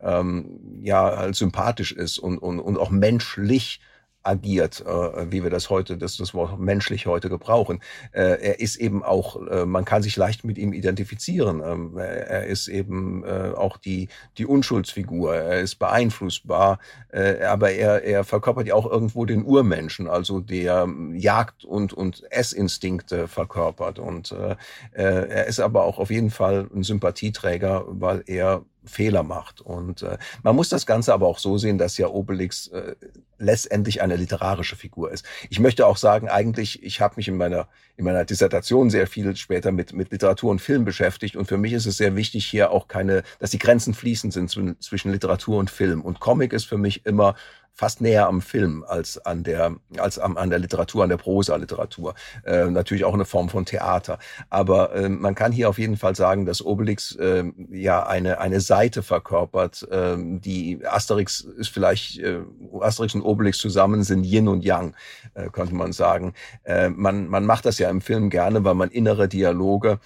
ähm, 0.00 0.60
ja 0.80 1.16
halt 1.16 1.34
sympathisch 1.34 1.90
ist 1.90 2.18
und, 2.20 2.38
und, 2.38 2.60
und 2.60 2.78
auch 2.78 2.90
menschlich 2.90 3.80
agiert, 4.24 4.80
äh, 4.86 5.30
wie 5.30 5.42
wir 5.42 5.50
das 5.50 5.70
heute, 5.70 5.96
das, 5.96 6.16
das 6.16 6.34
Wort 6.34 6.58
menschlich 6.58 7.06
heute 7.06 7.28
gebrauchen. 7.28 7.80
Äh, 8.12 8.40
er 8.40 8.60
ist 8.60 8.76
eben 8.76 9.04
auch, 9.04 9.40
äh, 9.46 9.66
man 9.66 9.84
kann 9.84 10.02
sich 10.02 10.16
leicht 10.16 10.44
mit 10.44 10.58
ihm 10.58 10.72
identifizieren. 10.72 11.62
Ähm, 11.64 11.96
er 11.98 12.46
ist 12.46 12.68
eben 12.68 13.24
äh, 13.24 13.52
auch 13.56 13.76
die, 13.76 14.08
die 14.38 14.46
Unschuldsfigur. 14.46 15.36
Er 15.36 15.60
ist 15.60 15.76
beeinflussbar, 15.76 16.78
äh, 17.12 17.42
aber 17.44 17.72
er, 17.72 18.02
er 18.02 18.24
verkörpert 18.24 18.66
ja 18.66 18.74
auch 18.74 18.90
irgendwo 18.90 19.24
den 19.26 19.44
Urmenschen, 19.44 20.08
also 20.08 20.40
der 20.40 20.88
Jagd- 21.12 21.64
und, 21.64 21.92
und 21.92 22.24
Essinstinkte 22.30 23.28
verkörpert. 23.28 23.98
Und 23.98 24.32
äh, 24.32 24.56
er 24.92 25.46
ist 25.46 25.60
aber 25.60 25.84
auch 25.84 25.98
auf 25.98 26.10
jeden 26.10 26.30
Fall 26.30 26.68
ein 26.74 26.82
Sympathieträger, 26.82 27.84
weil 27.88 28.22
er 28.26 28.64
Fehler 28.84 29.22
macht. 29.22 29.60
Und 29.60 30.02
äh, 30.02 30.18
man 30.42 30.56
muss 30.56 30.68
das 30.68 30.86
Ganze 30.86 31.12
aber 31.12 31.26
auch 31.26 31.38
so 31.38 31.58
sehen, 31.58 31.78
dass 31.78 31.98
ja 31.98 32.08
Obelix 32.08 32.68
äh, 32.68 32.94
letztendlich 33.38 34.02
eine 34.02 34.16
literarische 34.16 34.76
Figur 34.76 35.10
ist. 35.10 35.24
Ich 35.50 35.60
möchte 35.60 35.86
auch 35.86 35.96
sagen, 35.96 36.28
eigentlich, 36.28 36.82
ich 36.82 37.00
habe 37.00 37.14
mich 37.16 37.28
in 37.28 37.36
meiner 37.36 37.68
in 37.96 38.04
meiner 38.04 38.24
Dissertation 38.24 38.90
sehr 38.90 39.06
viel 39.06 39.36
später 39.36 39.70
mit 39.70 39.92
mit 39.92 40.10
Literatur 40.10 40.50
und 40.50 40.60
Film 40.60 40.84
beschäftigt 40.84 41.36
und 41.36 41.46
für 41.46 41.58
mich 41.58 41.72
ist 41.72 41.86
es 41.86 41.96
sehr 41.96 42.16
wichtig 42.16 42.44
hier 42.44 42.72
auch 42.72 42.88
keine, 42.88 43.22
dass 43.38 43.50
die 43.50 43.58
Grenzen 43.58 43.94
fließend 43.94 44.32
sind 44.32 44.50
zwischen 44.50 45.12
Literatur 45.12 45.58
und 45.58 45.70
Film 45.70 46.00
und 46.00 46.18
Comic 46.18 46.52
ist 46.52 46.64
für 46.64 46.78
mich 46.78 47.06
immer 47.06 47.36
fast 47.74 48.00
näher 48.00 48.28
am 48.28 48.40
Film 48.40 48.84
als 48.86 49.18
an 49.18 49.42
der, 49.42 49.74
als 49.98 50.18
am, 50.18 50.36
an 50.36 50.48
der 50.48 50.60
Literatur, 50.60 51.02
an 51.02 51.10
der 51.10 51.16
Prosa-Literatur. 51.16 52.14
Äh, 52.44 52.66
natürlich 52.66 53.04
auch 53.04 53.14
eine 53.14 53.24
Form 53.24 53.48
von 53.48 53.66
Theater. 53.66 54.18
Aber 54.48 54.94
äh, 54.94 55.08
man 55.08 55.34
kann 55.34 55.50
hier 55.50 55.68
auf 55.68 55.78
jeden 55.78 55.96
Fall 55.96 56.14
sagen, 56.14 56.46
dass 56.46 56.64
Obelix 56.64 57.16
äh, 57.16 57.44
ja 57.70 58.06
eine, 58.06 58.38
eine 58.38 58.60
Seite 58.60 59.02
verkörpert, 59.02 59.86
äh, 59.90 60.16
die 60.16 60.86
Asterix 60.86 61.40
ist 61.40 61.70
vielleicht, 61.70 62.18
äh, 62.20 62.42
Asterix 62.80 63.14
und 63.14 63.22
Obelix 63.22 63.58
zusammen 63.58 64.04
sind 64.04 64.24
Yin 64.24 64.46
und 64.46 64.64
Yang, 64.64 64.94
äh, 65.34 65.50
könnte 65.50 65.74
man 65.74 65.92
sagen. 65.92 66.34
Äh, 66.62 66.90
man, 66.90 67.26
man 67.26 67.44
macht 67.44 67.66
das 67.66 67.78
ja 67.78 67.90
im 67.90 68.00
Film 68.00 68.30
gerne, 68.30 68.62
weil 68.64 68.74
man 68.74 68.90
innere 68.90 69.26
Dialoge 69.28 69.98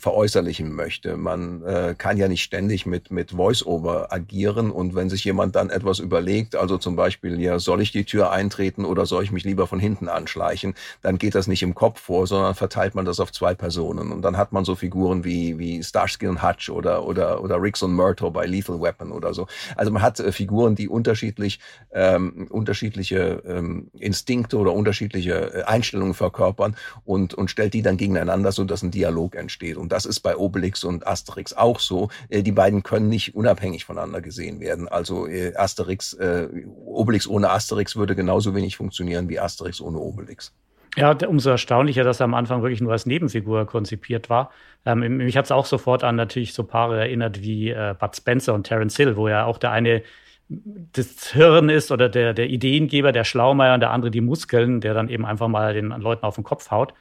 veräußerlichen 0.00 0.74
möchte. 0.74 1.16
Man 1.16 1.62
äh, 1.62 1.94
kann 1.96 2.16
ja 2.16 2.28
nicht 2.28 2.42
ständig 2.42 2.86
mit, 2.86 3.10
mit 3.10 3.32
Voice-Over 3.32 4.12
agieren 4.12 4.70
und 4.70 4.94
wenn 4.94 5.10
sich 5.10 5.24
jemand 5.24 5.56
dann 5.56 5.70
etwas 5.70 5.98
überlegt, 5.98 6.56
also 6.56 6.78
zum 6.78 6.96
Beispiel, 6.96 7.40
ja, 7.40 7.58
soll 7.58 7.82
ich 7.82 7.92
die 7.92 8.04
Tür 8.04 8.30
eintreten 8.32 8.84
oder 8.84 9.06
soll 9.06 9.22
ich 9.24 9.30
mich 9.30 9.44
lieber 9.44 9.66
von 9.66 9.78
hinten 9.78 10.08
anschleichen, 10.08 10.74
dann 11.02 11.18
geht 11.18 11.34
das 11.34 11.46
nicht 11.46 11.62
im 11.62 11.74
Kopf 11.74 12.00
vor, 12.00 12.26
sondern 12.26 12.54
verteilt 12.54 12.94
man 12.94 13.04
das 13.04 13.20
auf 13.20 13.30
zwei 13.30 13.54
Personen 13.54 14.10
und 14.10 14.22
dann 14.22 14.36
hat 14.36 14.52
man 14.52 14.64
so 14.64 14.74
Figuren 14.74 15.24
wie, 15.24 15.58
wie 15.58 15.82
Starsky 15.82 16.26
und 16.26 16.42
Hutch 16.42 16.70
oder, 16.70 17.04
oder, 17.06 17.42
oder 17.42 17.60
Riggs 17.60 17.82
und 17.82 17.94
Murtaugh 17.94 18.30
bei 18.30 18.46
Lethal 18.46 18.80
Weapon 18.80 19.12
oder 19.12 19.34
so. 19.34 19.46
Also 19.76 19.90
man 19.90 20.02
hat 20.02 20.18
äh, 20.20 20.32
Figuren, 20.32 20.74
die 20.74 20.88
unterschiedlich, 20.88 21.60
ähm, 21.92 22.46
unterschiedliche 22.50 23.42
ähm, 23.46 23.90
Instinkte 23.98 24.56
oder 24.56 24.72
unterschiedliche 24.72 25.54
äh, 25.54 25.62
Einstellungen 25.64 26.14
verkörpern 26.14 26.76
und, 27.04 27.34
und 27.34 27.50
stellt 27.50 27.74
die 27.74 27.82
dann 27.82 27.96
gegeneinander, 27.96 28.52
so 28.52 28.64
dass 28.64 28.82
ein 28.82 28.90
Dialog 28.90 29.34
entsteht. 29.34 29.76
Und 29.76 29.89
das 29.92 30.06
ist 30.06 30.20
bei 30.20 30.36
Obelix 30.36 30.84
und 30.84 31.06
Asterix 31.06 31.52
auch 31.52 31.80
so. 31.80 32.08
Äh, 32.28 32.42
die 32.42 32.52
beiden 32.52 32.82
können 32.82 33.08
nicht 33.08 33.34
unabhängig 33.34 33.84
voneinander 33.84 34.20
gesehen 34.20 34.60
werden. 34.60 34.88
Also 34.88 35.26
äh, 35.26 35.54
Asterix, 35.54 36.12
äh, 36.14 36.48
Obelix 36.84 37.26
ohne 37.26 37.50
Asterix 37.50 37.96
würde 37.96 38.16
genauso 38.16 38.54
wenig 38.54 38.76
funktionieren 38.76 39.28
wie 39.28 39.38
Asterix 39.38 39.80
ohne 39.80 39.98
Obelix. 39.98 40.54
Ja, 40.96 41.16
umso 41.28 41.50
erstaunlicher, 41.50 42.02
dass 42.02 42.20
er 42.20 42.24
am 42.24 42.34
Anfang 42.34 42.62
wirklich 42.62 42.80
nur 42.80 42.92
als 42.92 43.06
Nebenfigur 43.06 43.64
konzipiert 43.66 44.28
war. 44.28 44.50
Ähm, 44.84 45.18
mich 45.18 45.36
hat 45.36 45.44
es 45.44 45.52
auch 45.52 45.66
sofort 45.66 46.02
an 46.02 46.16
natürlich 46.16 46.52
so 46.52 46.64
Paare 46.64 46.98
erinnert 46.98 47.42
wie 47.42 47.70
äh, 47.70 47.94
Bud 47.98 48.16
Spencer 48.16 48.54
und 48.54 48.64
Terence 48.64 48.96
Hill, 48.96 49.16
wo 49.16 49.28
ja 49.28 49.44
auch 49.44 49.58
der 49.58 49.70
eine 49.70 50.02
das 50.48 51.30
Hirn 51.30 51.68
ist 51.68 51.92
oder 51.92 52.08
der, 52.08 52.34
der 52.34 52.48
Ideengeber, 52.48 53.12
der 53.12 53.22
Schlaumeier 53.22 53.74
und 53.74 53.80
der 53.80 53.90
andere 53.90 54.10
die 54.10 54.20
Muskeln, 54.20 54.80
der 54.80 54.94
dann 54.94 55.08
eben 55.08 55.24
einfach 55.24 55.46
mal 55.46 55.74
den 55.74 55.90
Leuten 55.90 56.24
auf 56.24 56.34
den 56.34 56.42
Kopf 56.42 56.72
haut. 56.72 56.92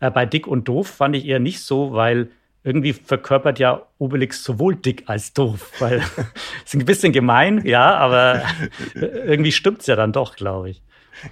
Äh, 0.00 0.10
bei 0.10 0.26
Dick 0.26 0.46
und 0.46 0.68
Doof 0.68 0.88
fand 0.88 1.16
ich 1.16 1.26
eher 1.26 1.40
nicht 1.40 1.60
so, 1.60 1.92
weil 1.92 2.30
irgendwie 2.64 2.94
verkörpert 2.94 3.58
ja 3.58 3.82
Obelix 3.98 4.42
sowohl 4.42 4.74
dick 4.74 5.04
als 5.06 5.32
doof, 5.34 5.70
weil 5.78 6.02
ist 6.64 6.74
ein 6.74 6.84
bisschen 6.84 7.12
gemein, 7.12 7.64
ja, 7.64 7.94
aber 7.96 8.42
irgendwie 8.94 9.52
stimmt's 9.52 9.86
ja 9.86 9.96
dann 9.96 10.12
doch, 10.12 10.36
glaube 10.36 10.70
ich. 10.70 10.82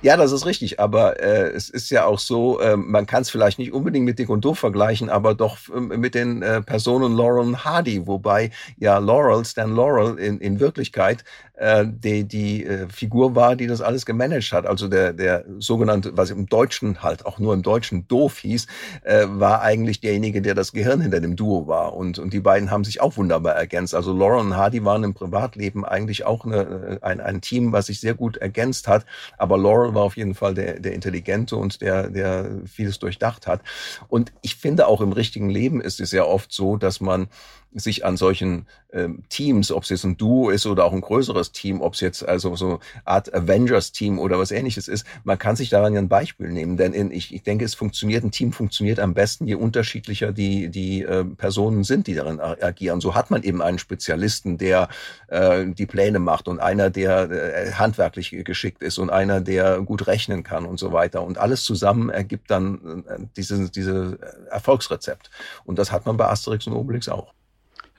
Ja, 0.01 0.17
das 0.17 0.33
ist 0.33 0.47
richtig, 0.47 0.81
aber 0.81 1.21
äh, 1.21 1.51
es 1.51 1.69
ist 1.69 1.91
ja 1.91 2.07
auch 2.07 2.19
so, 2.19 2.61
äh, 2.61 2.77
man 2.77 3.05
kann 3.07 3.23
es 3.23 3.31
vielleicht 3.31 3.59
nicht 3.59 3.73
unbedingt 3.73 4.05
mit 4.05 4.19
Dick 4.19 4.31
und 4.31 4.45
Doof 4.45 4.59
vergleichen, 4.59 5.11
aber 5.11 5.35
doch 5.35 5.59
äh, 5.69 5.81
mit 5.81 6.15
den 6.15 6.43
äh, 6.43 6.63
Personen 6.63 7.15
Laurel 7.15 7.47
und 7.47 7.65
Hardy, 7.65 8.07
wobei 8.07 8.51
ja 8.79 8.99
Laurel, 8.99 9.45
Stan 9.45 9.75
Laurel 9.75 10.19
in, 10.19 10.39
in 10.39 10.61
Wirklichkeit 10.61 11.25
äh, 11.63 11.87
die, 11.87 12.25
die 12.25 12.67
äh, 12.67 12.89
Figur 12.89 13.37
war, 13.37 13.55
die 13.55 13.69
das 13.69 13.81
alles 13.81 14.05
gemanagt 14.05 14.53
hat. 14.53 14.67
Also 14.67 14.89
der, 14.89 15.13
der 15.13 15.45
sogenannte, 15.59 16.17
was 16.17 16.31
im 16.31 16.47
Deutschen 16.47 17.03
halt 17.05 17.25
auch 17.25 17.39
nur 17.39 17.55
im 17.55 17.63
Deutschen 17.63 18.09
doof 18.09 18.39
hieß, 18.39 18.67
äh, 19.05 19.27
war 19.29 19.63
eigentlich 19.63 20.01
derjenige, 20.01 20.43
der 20.43 20.57
das 20.57 20.73
Gehirn 20.73 21.01
hinter 21.01 21.21
dem 21.21 21.37
Duo 21.37 21.69
war. 21.69 21.95
Und, 21.95 22.19
und 22.19 22.33
die 22.33 22.41
beiden 22.41 22.73
haben 22.73 22.83
sich 22.83 23.01
auch 23.01 23.17
wunderbar 23.17 23.55
ergänzt. 23.55 23.95
Also 23.95 24.13
Laura 24.13 24.41
und 24.41 24.57
Hardy 24.57 24.85
waren 24.85 25.05
im 25.05 25.15
Privatleben 25.15 25.85
eigentlich 25.85 26.27
auch 26.27 26.45
eine, 26.45 26.99
ein, 27.01 27.21
ein 27.21 27.41
Team, 27.41 27.73
was 27.73 27.87
sich 27.87 28.01
sehr 28.01 28.15
gut 28.15 28.39
ergänzt 28.39 28.89
hat. 28.89 29.07
Aber 29.39 29.57
Laurel 29.57 29.95
war 29.95 30.03
auf 30.03 30.17
jeden 30.17 30.35
Fall 30.35 30.55
der, 30.55 30.81
der 30.81 30.95
Intelligente 30.95 31.57
und 31.57 31.81
der, 31.81 32.11
der 32.11 32.51
vieles 32.67 32.99
durchdacht 32.99 33.47
hat. 33.47 33.61
Und 34.09 34.33
ich 34.43 34.57
finde 34.57 34.89
auch 34.89 35.01
im 35.01 35.13
richtigen 35.13 35.49
Leben 35.49 35.81
ist 35.81 36.01
es 36.01 36.11
ja 36.11 36.25
oft 36.25 36.53
so, 36.53 36.77
dass 36.77 37.01
man 37.01 37.29
sich 37.75 38.05
an 38.05 38.17
solchen 38.17 38.67
ähm, 38.93 39.23
Teams, 39.29 39.73
ob 39.73 39.85
es 39.85 39.89
jetzt 39.89 40.05
ein 40.05 40.17
Duo 40.17 40.51
ist 40.51 40.67
oder 40.67 40.85
auch 40.85 40.93
ein 40.93 41.01
größeres 41.01 41.53
Team, 41.53 41.81
ob 41.81 41.95
es 41.95 42.01
jetzt 42.01 42.27
also 42.27 42.55
so 42.57 42.81
Art 43.05 43.33
Avengers-Team 43.35 44.19
oder 44.19 44.39
was 44.39 44.51
ähnliches 44.51 44.89
ist, 44.89 45.07
man 45.25 45.39
kann 45.39 45.57
sich 45.57 45.71
daran 45.71 45.95
ja 45.95 46.01
ein 46.01 46.09
Beispiel 46.09 46.51
nehmen. 46.51 46.77
Denn 46.77 46.93
in, 46.93 47.11
ich, 47.11 47.35
ich 47.35 47.43
denke, 47.43 47.65
es 47.65 47.75
funktioniert, 47.75 48.25
ein 48.25 48.31
Team 48.31 48.53
funktioniert 48.53 49.01
am 49.01 49.15
besten, 49.15 49.47
je 49.47 49.55
unterschiedlicher 49.55 50.33
die, 50.33 50.69
die 50.69 51.03
äh, 51.03 51.25
Personen 51.25 51.85
sind, 51.85 52.07
die 52.07 52.15
darin 52.15 52.41
agieren. 52.41 53.01
So 53.01 53.15
hat 53.15 53.31
man 53.31 53.43
eben 53.43 53.63
einen 53.63 53.79
Spezialisten, 53.79 54.59
der 54.59 54.89
äh, 55.29 55.67
die 55.67 55.87
Pläne 55.87 56.19
macht 56.19 56.49
und 56.49 56.61
einer, 56.61 56.91
der 56.91 57.31
äh, 57.31 57.73
handwerklich 57.73 58.37
geschickt 58.45 58.83
ist 58.83 58.99
und 58.99 59.11
einer, 59.11 59.41
der 59.41 59.81
gut 59.81 60.07
rechnen 60.07 60.43
kann 60.43 60.67
und 60.67 60.79
so 60.79 60.93
weiter. 60.93 61.23
Und 61.23 61.39
alles 61.39 61.65
zusammen 61.65 62.11
ergibt 62.11 62.51
dann 62.51 63.05
äh, 63.07 63.19
dieses 63.37 63.71
diese 63.71 64.19
Erfolgsrezept. 64.51 65.31
Und 65.65 65.79
das 65.79 65.93
hat 65.93 66.07
man 66.07 66.17
bei 66.17 66.27
Asterix 66.27 66.67
und 66.67 66.75
Obelix 66.75 67.09
auch. 67.09 67.33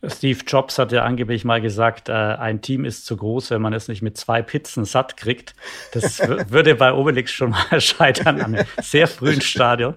Steve 0.07 0.39
Jobs 0.45 0.77
hat 0.79 0.91
ja 0.91 1.03
angeblich 1.03 1.45
mal 1.45 1.61
gesagt, 1.61 2.09
äh, 2.09 2.13
ein 2.13 2.61
Team 2.61 2.85
ist 2.85 3.05
zu 3.05 3.15
groß, 3.17 3.51
wenn 3.51 3.61
man 3.61 3.73
es 3.73 3.87
nicht 3.87 4.01
mit 4.01 4.17
zwei 4.17 4.41
Pizzen 4.41 4.85
satt 4.85 5.17
kriegt. 5.17 5.55
Das 5.93 6.19
würde 6.49 6.75
bei 6.75 6.93
Obelix 6.93 7.31
schon 7.31 7.51
mal 7.51 7.81
scheitern 7.81 8.41
an 8.41 8.55
einem 8.55 8.65
sehr 8.81 9.07
frühen 9.07 9.41
Stadion, 9.41 9.95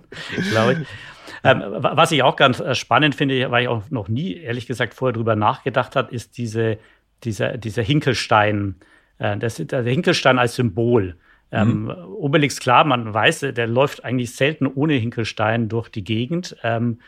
glaube 0.51 0.73
ich. 0.75 0.79
Ähm, 1.45 1.63
was 1.79 2.13
ich 2.13 2.23
auch 2.23 2.37
ganz 2.37 2.61
äh, 2.61 2.75
spannend 2.75 3.15
finde, 3.15 3.51
weil 3.51 3.63
ich 3.63 3.69
auch 3.69 3.83
noch 3.91 4.09
nie, 4.09 4.35
ehrlich 4.35 4.67
gesagt, 4.67 4.95
vorher 4.95 5.13
drüber 5.13 5.37
nachgedacht 5.37 5.95
habe, 5.95 6.15
ist 6.15 6.39
diese, 6.39 6.79
dieser, 7.25 7.57
dieser 7.57 7.83
Hinkelstein, 7.83 8.77
äh, 9.19 9.37
das, 9.37 9.57
der 9.57 9.83
Hinkelstein 9.83 10.39
als 10.39 10.57
Symbol. 10.57 11.17
Ähm, 11.53 11.85
mhm. 11.85 11.91
Obelix, 11.91 12.59
klar, 12.59 12.85
man 12.85 13.13
weiß, 13.13 13.41
der 13.41 13.67
läuft 13.67 14.05
eigentlich 14.05 14.35
selten 14.35 14.67
ohne 14.67 14.95
Hinkelstein 14.95 15.69
durch 15.69 15.89
die 15.89 16.03
Gegend. 16.03 16.57
Ähm, 16.65 16.99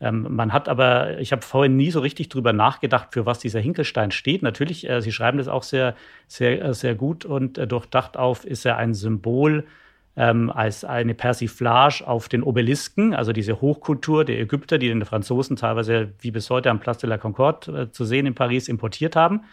ähm, 0.00 0.26
man 0.30 0.52
hat 0.52 0.68
aber, 0.68 1.18
ich 1.18 1.32
habe 1.32 1.42
vorhin 1.42 1.76
nie 1.76 1.90
so 1.90 2.00
richtig 2.00 2.28
drüber 2.28 2.52
nachgedacht, 2.52 3.08
für 3.12 3.24
was 3.24 3.38
dieser 3.38 3.60
Hinkelstein 3.60 4.10
steht. 4.10 4.42
Natürlich, 4.42 4.88
äh, 4.88 5.00
Sie 5.00 5.12
schreiben 5.12 5.38
das 5.38 5.48
auch 5.48 5.62
sehr, 5.62 5.94
sehr, 6.26 6.62
äh, 6.62 6.74
sehr 6.74 6.94
gut 6.94 7.24
und 7.24 7.56
äh, 7.56 7.66
durchdacht 7.66 8.16
auf, 8.16 8.44
ist 8.44 8.66
er 8.66 8.76
ein 8.76 8.92
Symbol 8.92 9.64
ähm, 10.16 10.50
als 10.50 10.84
eine 10.84 11.14
Persiflage 11.14 12.06
auf 12.06 12.28
den 12.28 12.42
Obelisken, 12.42 13.14
also 13.14 13.32
diese 13.32 13.60
Hochkultur 13.60 14.24
der 14.24 14.38
Ägypter, 14.38 14.78
die 14.78 14.88
den 14.88 15.04
Franzosen 15.04 15.56
teilweise 15.56 16.12
wie 16.20 16.30
bis 16.30 16.50
heute 16.50 16.70
am 16.70 16.80
Place 16.80 16.98
de 16.98 17.08
la 17.08 17.18
Concorde 17.18 17.82
äh, 17.82 17.90
zu 17.90 18.04
sehen 18.04 18.26
in 18.26 18.34
Paris 18.34 18.68
importiert 18.68 19.16
haben. 19.16 19.44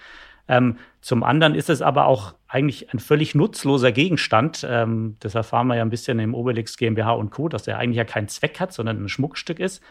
Ähm, 0.49 0.75
zum 0.99 1.23
anderen 1.23 1.55
ist 1.55 1.69
es 1.69 1.81
aber 1.81 2.05
auch 2.05 2.33
eigentlich 2.49 2.93
ein 2.93 2.99
völlig 2.99 3.33
nutzloser 3.33 3.93
Gegenstand. 3.93 4.67
Ähm, 4.69 5.15
das 5.21 5.35
erfahren 5.35 5.67
wir 5.67 5.75
ja 5.77 5.83
ein 5.83 5.89
bisschen 5.89 6.19
im 6.19 6.33
Obelix 6.35 6.75
GmbH 6.75 7.11
und 7.13 7.31
Co., 7.31 7.47
dass 7.47 7.65
er 7.65 7.79
eigentlich 7.79 7.97
ja 7.97 8.03
keinen 8.03 8.27
Zweck 8.27 8.59
hat, 8.59 8.73
sondern 8.73 9.01
ein 9.01 9.07
Schmuckstück 9.07 9.61
ist 9.61 9.81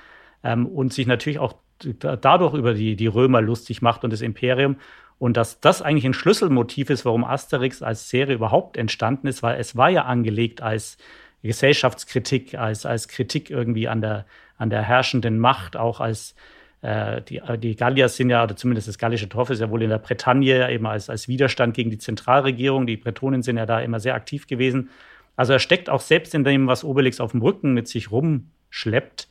ähm, 0.44 0.66
und 0.66 0.92
sich 0.92 1.06
natürlich 1.06 1.38
auch 1.38 1.54
dadurch 1.98 2.54
über 2.54 2.74
die, 2.74 2.96
die 2.96 3.06
Römer 3.06 3.40
lustig 3.40 3.82
macht 3.82 4.04
und 4.04 4.12
das 4.12 4.20
Imperium. 4.20 4.76
Und 5.18 5.36
dass 5.36 5.60
das 5.60 5.82
eigentlich 5.82 6.04
ein 6.04 6.14
Schlüsselmotiv 6.14 6.90
ist, 6.90 7.04
warum 7.04 7.24
Asterix 7.24 7.82
als 7.82 8.08
Serie 8.08 8.34
überhaupt 8.34 8.76
entstanden 8.76 9.26
ist, 9.26 9.42
weil 9.42 9.58
es 9.60 9.76
war 9.76 9.88
ja 9.88 10.04
angelegt 10.04 10.62
als 10.62 10.96
Gesellschaftskritik, 11.42 12.54
als, 12.54 12.86
als 12.86 13.08
Kritik 13.08 13.50
irgendwie 13.50 13.88
an 13.88 14.00
der, 14.00 14.26
an 14.58 14.70
der 14.70 14.82
herrschenden 14.82 15.38
Macht, 15.38 15.76
auch 15.76 16.00
als 16.00 16.34
äh, 16.82 17.22
die, 17.22 17.40
die 17.58 17.76
Gallier 17.76 18.08
sind 18.08 18.30
ja, 18.30 18.42
oder 18.42 18.56
zumindest 18.56 18.88
das 18.88 18.98
gallische 18.98 19.28
Dorf 19.28 19.50
ist 19.50 19.60
ja 19.60 19.70
wohl 19.70 19.82
in 19.82 19.90
der 19.90 19.98
Bretagne 19.98 20.70
eben 20.70 20.86
als, 20.86 21.08
als 21.08 21.28
Widerstand 21.28 21.74
gegen 21.74 21.90
die 21.90 21.98
Zentralregierung. 21.98 22.86
Die 22.86 22.96
Bretonen 22.96 23.42
sind 23.42 23.56
ja 23.56 23.66
da 23.66 23.80
immer 23.80 24.00
sehr 24.00 24.14
aktiv 24.14 24.46
gewesen. 24.46 24.90
Also 25.36 25.52
er 25.52 25.60
steckt 25.60 25.88
auch 25.88 26.00
selbst 26.00 26.34
in 26.34 26.44
dem, 26.44 26.66
was 26.66 26.84
Obelix 26.84 27.20
auf 27.20 27.30
dem 27.30 27.42
Rücken 27.42 27.72
mit 27.72 27.88
sich 27.88 28.10
rumschleppt, 28.10 29.28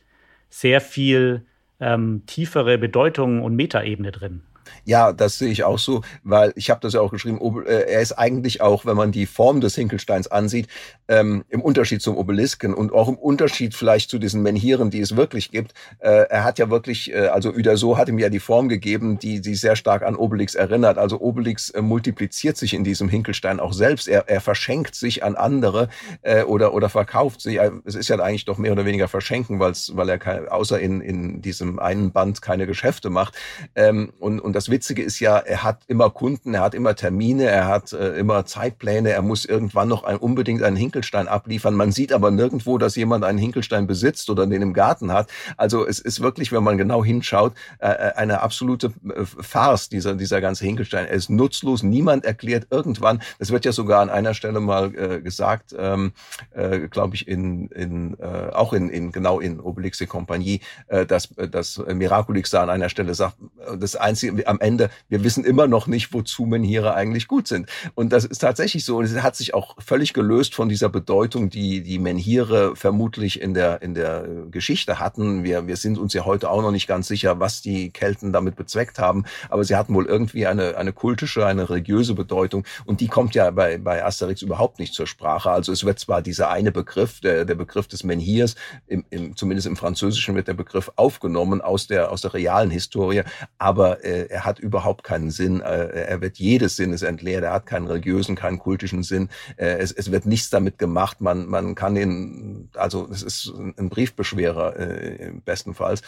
sehr 0.52 0.82
viel 0.82 1.46
ähm, 1.80 2.22
tiefere 2.26 2.76
Bedeutung 2.76 3.42
und 3.42 3.56
Metaebene 3.56 4.12
drin. 4.12 4.42
Ja, 4.84 5.12
das 5.12 5.38
sehe 5.38 5.50
ich 5.50 5.64
auch 5.64 5.78
so, 5.78 6.02
weil 6.22 6.52
ich 6.56 6.70
habe 6.70 6.80
das 6.80 6.94
ja 6.94 7.00
auch 7.00 7.10
geschrieben, 7.10 7.40
äh, 7.66 7.90
er 7.90 8.00
ist 8.00 8.12
eigentlich 8.12 8.60
auch, 8.60 8.84
wenn 8.86 8.96
man 8.96 9.12
die 9.12 9.26
Form 9.26 9.60
des 9.60 9.74
Hinkelsteins 9.74 10.28
ansieht, 10.28 10.68
ähm, 11.08 11.44
im 11.48 11.62
Unterschied 11.62 12.02
zum 12.02 12.16
Obelisken 12.16 12.74
und 12.74 12.92
auch 12.92 13.08
im 13.08 13.16
Unterschied 13.16 13.74
vielleicht 13.74 14.10
zu 14.10 14.18
diesen 14.18 14.42
Menhiren, 14.42 14.90
die 14.90 15.00
es 15.00 15.16
wirklich 15.16 15.50
gibt. 15.50 15.74
Äh, 15.98 16.26
er 16.28 16.44
hat 16.44 16.58
ja 16.58 16.70
wirklich, 16.70 17.12
äh, 17.12 17.28
also 17.28 17.50
Uderso 17.50 17.96
hat 17.96 18.08
ihm 18.08 18.18
ja 18.18 18.28
die 18.28 18.40
Form 18.40 18.68
gegeben, 18.68 19.18
die, 19.18 19.40
die 19.40 19.54
sehr 19.54 19.76
stark 19.76 20.02
an 20.02 20.16
Obelix 20.16 20.54
erinnert. 20.54 20.98
Also 20.98 21.20
Obelix 21.20 21.70
äh, 21.70 21.82
multipliziert 21.82 22.56
sich 22.56 22.74
in 22.74 22.84
diesem 22.84 23.08
Hinkelstein 23.08 23.60
auch 23.60 23.72
selbst. 23.72 24.08
Er, 24.08 24.28
er 24.28 24.40
verschenkt 24.40 24.94
sich 24.94 25.22
an 25.22 25.34
andere 25.34 25.88
äh, 26.22 26.42
oder, 26.42 26.74
oder 26.74 26.88
verkauft 26.88 27.40
sich. 27.40 27.58
Es 27.84 27.94
ist 27.94 28.08
ja 28.08 28.18
eigentlich 28.18 28.44
doch 28.44 28.58
mehr 28.58 28.72
oder 28.72 28.84
weniger 28.84 29.08
verschenken, 29.08 29.60
weil 29.60 30.08
er 30.08 30.18
kein, 30.18 30.48
außer 30.48 30.80
in, 30.80 31.00
in 31.00 31.42
diesem 31.42 31.78
einen 31.78 32.12
Band 32.12 32.42
keine 32.42 32.66
Geschäfte 32.66 33.10
macht. 33.10 33.34
Ähm, 33.74 34.12
und, 34.18 34.40
und 34.40 34.51
und 34.52 34.56
das 34.56 34.68
Witzige 34.68 35.02
ist 35.02 35.18
ja, 35.18 35.38
er 35.38 35.62
hat 35.62 35.78
immer 35.86 36.10
Kunden, 36.10 36.52
er 36.52 36.60
hat 36.60 36.74
immer 36.74 36.94
Termine, 36.94 37.44
er 37.44 37.68
hat 37.68 37.94
äh, 37.94 38.18
immer 38.18 38.44
Zeitpläne, 38.44 39.08
er 39.08 39.22
muss 39.22 39.46
irgendwann 39.46 39.88
noch 39.88 40.04
ein, 40.04 40.18
unbedingt 40.18 40.62
einen 40.62 40.76
Hinkelstein 40.76 41.26
abliefern. 41.26 41.72
Man 41.72 41.90
sieht 41.90 42.12
aber 42.12 42.30
nirgendwo, 42.30 42.76
dass 42.76 42.94
jemand 42.94 43.24
einen 43.24 43.38
Hinkelstein 43.38 43.86
besitzt 43.86 44.28
oder 44.28 44.46
den 44.46 44.60
im 44.60 44.74
Garten 44.74 45.10
hat. 45.10 45.30
Also 45.56 45.86
es 45.86 46.00
ist 46.00 46.20
wirklich, 46.20 46.52
wenn 46.52 46.62
man 46.62 46.76
genau 46.76 47.02
hinschaut, 47.02 47.54
äh, 47.78 47.86
äh 47.86 48.12
eine 48.16 48.42
absolute 48.42 48.92
äh, 49.08 49.24
Farce, 49.24 49.88
dieser, 49.88 50.16
dieser 50.16 50.42
ganze 50.42 50.66
Hinkelstein. 50.66 51.06
Er 51.06 51.14
ist 51.14 51.30
nutzlos, 51.30 51.82
niemand 51.82 52.26
erklärt 52.26 52.66
irgendwann, 52.68 53.22
das 53.38 53.52
wird 53.52 53.64
ja 53.64 53.72
sogar 53.72 54.02
an 54.02 54.10
einer 54.10 54.34
Stelle 54.34 54.60
mal 54.60 54.94
äh, 54.94 55.22
gesagt, 55.22 55.74
ähm, 55.78 56.12
äh, 56.50 56.88
glaube 56.88 57.14
ich, 57.14 57.26
in, 57.26 57.68
in 57.68 58.18
äh, 58.20 58.50
auch 58.52 58.74
in, 58.74 58.90
in 58.90 59.12
genau 59.12 59.40
in 59.40 59.60
Obelix 59.60 59.98
Compagnie, 60.06 60.60
äh, 60.88 61.06
dass, 61.06 61.30
dass 61.50 61.78
Miraculix 61.78 62.50
da 62.50 62.62
an 62.62 62.68
einer 62.68 62.90
Stelle 62.90 63.14
sagt, 63.14 63.36
das 63.78 63.96
Einzige 63.96 64.41
am 64.46 64.60
Ende, 64.60 64.90
wir 65.08 65.24
wissen 65.24 65.44
immer 65.44 65.66
noch 65.66 65.86
nicht, 65.86 66.12
wozu 66.12 66.46
Menhire 66.46 66.94
eigentlich 66.94 67.28
gut 67.28 67.48
sind. 67.48 67.68
Und 67.94 68.12
das 68.12 68.24
ist 68.24 68.38
tatsächlich 68.38 68.84
so. 68.84 68.98
Und 68.98 69.04
es 69.04 69.22
hat 69.22 69.36
sich 69.36 69.54
auch 69.54 69.76
völlig 69.82 70.12
gelöst 70.12 70.54
von 70.54 70.68
dieser 70.68 70.88
Bedeutung, 70.88 71.50
die 71.50 71.82
die 71.82 71.98
Menhire 71.98 72.76
vermutlich 72.76 73.40
in 73.40 73.54
der, 73.54 73.82
in 73.82 73.94
der 73.94 74.26
Geschichte 74.50 74.98
hatten. 74.98 75.44
Wir, 75.44 75.66
wir 75.66 75.76
sind 75.76 75.98
uns 75.98 76.14
ja 76.14 76.24
heute 76.24 76.50
auch 76.50 76.62
noch 76.62 76.72
nicht 76.72 76.86
ganz 76.86 77.08
sicher, 77.08 77.40
was 77.40 77.62
die 77.62 77.90
Kelten 77.90 78.32
damit 78.32 78.56
bezweckt 78.56 78.98
haben. 78.98 79.24
Aber 79.48 79.64
sie 79.64 79.76
hatten 79.76 79.94
wohl 79.94 80.06
irgendwie 80.06 80.46
eine, 80.46 80.76
eine 80.76 80.92
kultische, 80.92 81.46
eine 81.46 81.68
religiöse 81.68 82.14
Bedeutung. 82.14 82.64
Und 82.84 83.00
die 83.00 83.08
kommt 83.08 83.34
ja 83.34 83.50
bei, 83.50 83.78
bei 83.78 84.04
Asterix 84.04 84.42
überhaupt 84.42 84.78
nicht 84.78 84.94
zur 84.94 85.06
Sprache. 85.06 85.50
Also 85.50 85.72
es 85.72 85.84
wird 85.84 85.98
zwar 85.98 86.22
dieser 86.22 86.50
eine 86.50 86.72
Begriff, 86.72 87.20
der, 87.20 87.44
der 87.44 87.54
Begriff 87.54 87.88
des 87.88 88.04
Menhirs, 88.04 88.54
im, 88.86 89.04
im, 89.10 89.36
zumindest 89.36 89.66
im 89.66 89.76
Französischen 89.76 90.34
wird 90.34 90.48
der 90.48 90.54
Begriff 90.54 90.90
aufgenommen 90.96 91.60
aus 91.60 91.86
der, 91.86 92.10
aus 92.10 92.20
der 92.20 92.34
realen 92.34 92.70
Historie, 92.70 93.22
aber 93.58 94.04
äh, 94.04 94.28
er 94.32 94.44
hat 94.44 94.58
überhaupt 94.58 95.04
keinen 95.04 95.30
Sinn. 95.30 95.60
Äh, 95.60 95.88
er 95.88 96.20
wird 96.20 96.38
jedes 96.38 96.76
Sinnes 96.76 97.02
entleert. 97.02 97.44
Er 97.44 97.52
hat 97.52 97.66
keinen 97.66 97.86
religiösen, 97.86 98.34
keinen 98.34 98.58
kultischen 98.58 99.02
Sinn. 99.02 99.28
Äh, 99.56 99.78
es, 99.78 99.92
es 99.92 100.10
wird 100.10 100.26
nichts 100.26 100.50
damit 100.50 100.78
gemacht. 100.78 101.20
Man, 101.20 101.46
man 101.46 101.74
kann 101.74 101.96
ihn, 101.96 102.70
also 102.74 103.08
es 103.12 103.22
ist 103.22 103.52
ein 103.78 103.88
Briefbeschwerer 103.88 104.76
äh, 104.78 105.32
bestenfalls. 105.44 106.02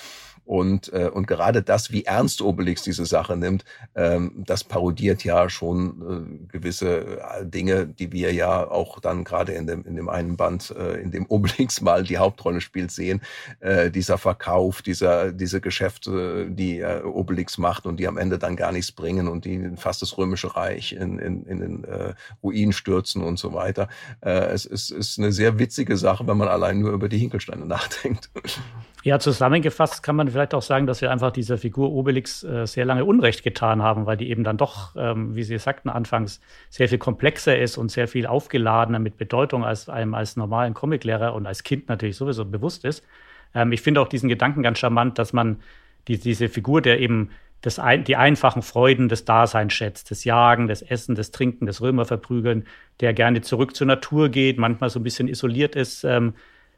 Und, 0.44 0.92
äh, 0.92 1.08
und 1.08 1.26
gerade 1.26 1.62
das, 1.62 1.90
wie 1.90 2.04
ernst 2.04 2.42
Obelix 2.42 2.82
diese 2.82 3.06
Sache 3.06 3.36
nimmt, 3.36 3.64
ähm, 3.94 4.44
das 4.46 4.62
parodiert 4.62 5.24
ja 5.24 5.48
schon 5.48 6.46
äh, 6.50 6.52
gewisse 6.52 7.18
äh, 7.18 7.46
Dinge, 7.46 7.86
die 7.86 8.12
wir 8.12 8.32
ja 8.32 8.68
auch 8.70 9.00
dann 9.00 9.24
gerade 9.24 9.52
in 9.52 9.66
dem, 9.66 9.84
in 9.86 9.96
dem 9.96 10.10
einen 10.10 10.36
Band, 10.36 10.74
äh, 10.76 11.00
in 11.00 11.10
dem 11.10 11.24
Obelix 11.26 11.80
mal 11.80 12.02
die 12.02 12.18
Hauptrolle 12.18 12.60
spielt, 12.60 12.90
sehen. 12.90 13.22
Äh, 13.60 13.90
dieser 13.90 14.18
Verkauf, 14.18 14.82
dieser, 14.82 15.32
diese 15.32 15.62
Geschäfte, 15.62 16.50
die 16.50 16.80
äh, 16.80 17.02
Obelix 17.02 17.56
macht 17.56 17.86
und 17.86 17.98
die 17.98 18.06
am 18.14 18.18
Ende 18.18 18.38
dann 18.38 18.56
gar 18.56 18.72
nichts 18.72 18.92
bringen 18.92 19.28
und 19.28 19.44
die 19.44 19.72
fast 19.76 20.02
das 20.02 20.16
Römische 20.16 20.56
Reich 20.56 20.92
in, 20.92 21.18
in, 21.18 21.44
in 21.44 21.60
den 21.60 21.84
äh, 21.84 22.14
Ruin 22.42 22.72
stürzen 22.72 23.22
und 23.22 23.38
so 23.38 23.52
weiter. 23.52 23.88
Äh, 24.20 24.30
es 24.30 24.64
ist, 24.64 24.90
ist 24.90 25.18
eine 25.18 25.32
sehr 25.32 25.58
witzige 25.58 25.96
Sache, 25.96 26.26
wenn 26.26 26.36
man 26.36 26.48
allein 26.48 26.78
nur 26.80 26.92
über 26.92 27.08
die 27.08 27.18
Hinkelsteine 27.18 27.66
nachdenkt. 27.66 28.30
Ja, 29.02 29.18
zusammengefasst 29.18 30.02
kann 30.02 30.16
man 30.16 30.28
vielleicht 30.28 30.54
auch 30.54 30.62
sagen, 30.62 30.86
dass 30.86 31.00
wir 31.00 31.10
einfach 31.10 31.32
dieser 31.32 31.58
Figur 31.58 31.90
Obelix 31.90 32.42
äh, 32.44 32.66
sehr 32.66 32.84
lange 32.84 33.04
Unrecht 33.04 33.42
getan 33.42 33.82
haben, 33.82 34.06
weil 34.06 34.16
die 34.16 34.30
eben 34.30 34.44
dann 34.44 34.56
doch, 34.56 34.94
ähm, 34.96 35.34
wie 35.34 35.42
Sie 35.42 35.58
sagten 35.58 35.88
anfangs, 35.88 36.40
sehr 36.70 36.88
viel 36.88 36.98
komplexer 36.98 37.58
ist 37.58 37.76
und 37.76 37.90
sehr 37.90 38.08
viel 38.08 38.26
aufgeladener 38.26 39.00
mit 39.00 39.18
Bedeutung, 39.18 39.64
als 39.64 39.88
einem 39.88 40.14
als 40.14 40.36
normalen 40.36 40.72
Comiclehrer 40.72 41.34
und 41.34 41.46
als 41.46 41.64
Kind 41.64 41.88
natürlich 41.88 42.16
sowieso 42.16 42.44
bewusst 42.44 42.84
ist. 42.84 43.04
Ähm, 43.54 43.72
ich 43.72 43.82
finde 43.82 44.00
auch 44.00 44.08
diesen 44.08 44.28
Gedanken 44.28 44.62
ganz 44.62 44.78
charmant, 44.78 45.18
dass 45.18 45.32
man 45.32 45.60
die, 46.08 46.18
diese 46.18 46.48
Figur, 46.48 46.82
der 46.82 47.00
eben 47.00 47.30
das 47.64 47.78
ein, 47.78 48.04
die 48.04 48.16
einfachen 48.16 48.60
Freuden 48.60 49.08
des 49.08 49.24
Daseins 49.24 49.72
schätzt, 49.72 50.10
das 50.10 50.24
Jagen, 50.24 50.68
das 50.68 50.82
Essen, 50.82 51.14
das 51.14 51.30
Trinken, 51.30 51.64
das 51.64 51.80
Römerverprügeln, 51.80 52.66
der 53.00 53.14
gerne 53.14 53.40
zurück 53.40 53.74
zur 53.74 53.86
Natur 53.86 54.28
geht, 54.28 54.58
manchmal 54.58 54.90
so 54.90 55.00
ein 55.00 55.02
bisschen 55.02 55.28
isoliert 55.28 55.74
ist, 55.74 56.04
ähm, 56.04 56.34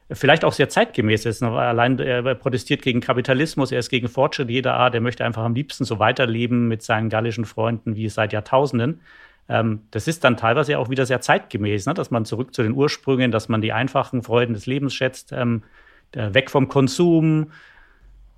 vielleicht 0.09 0.45
auch 0.45 0.53
sehr 0.53 0.69
zeitgemäß 0.69 1.25
ist. 1.25 1.43
Allein 1.43 1.99
er 1.99 2.23
protestiert 2.35 2.83
gegen 2.83 3.01
Kapitalismus, 3.01 3.73
er 3.73 3.79
ist 3.79 3.89
gegen 3.89 4.07
Fortschritt 4.07 4.49
jeder 4.49 4.75
Art, 4.75 4.95
er 4.95 5.01
möchte 5.01 5.25
einfach 5.25 5.43
am 5.43 5.55
liebsten 5.55 5.83
so 5.83 5.99
weiterleben 5.99 6.69
mit 6.69 6.83
seinen 6.83 7.09
gallischen 7.09 7.43
Freunden 7.43 7.97
wie 7.97 8.07
seit 8.07 8.31
Jahrtausenden. 8.31 9.01
Ähm, 9.49 9.81
das 9.91 10.07
ist 10.07 10.23
dann 10.23 10.37
teilweise 10.37 10.79
auch 10.79 10.89
wieder 10.89 11.05
sehr 11.05 11.19
zeitgemäß, 11.19 11.85
ne? 11.85 11.95
dass 11.95 12.11
man 12.11 12.23
zurück 12.23 12.55
zu 12.55 12.63
den 12.63 12.71
Ursprüngen, 12.71 13.31
dass 13.31 13.49
man 13.49 13.59
die 13.59 13.73
einfachen 13.73 14.23
Freuden 14.23 14.53
des 14.53 14.65
Lebens 14.67 14.93
schätzt, 14.93 15.33
ähm, 15.33 15.63
weg 16.13 16.49
vom 16.49 16.69
Konsum, 16.69 17.51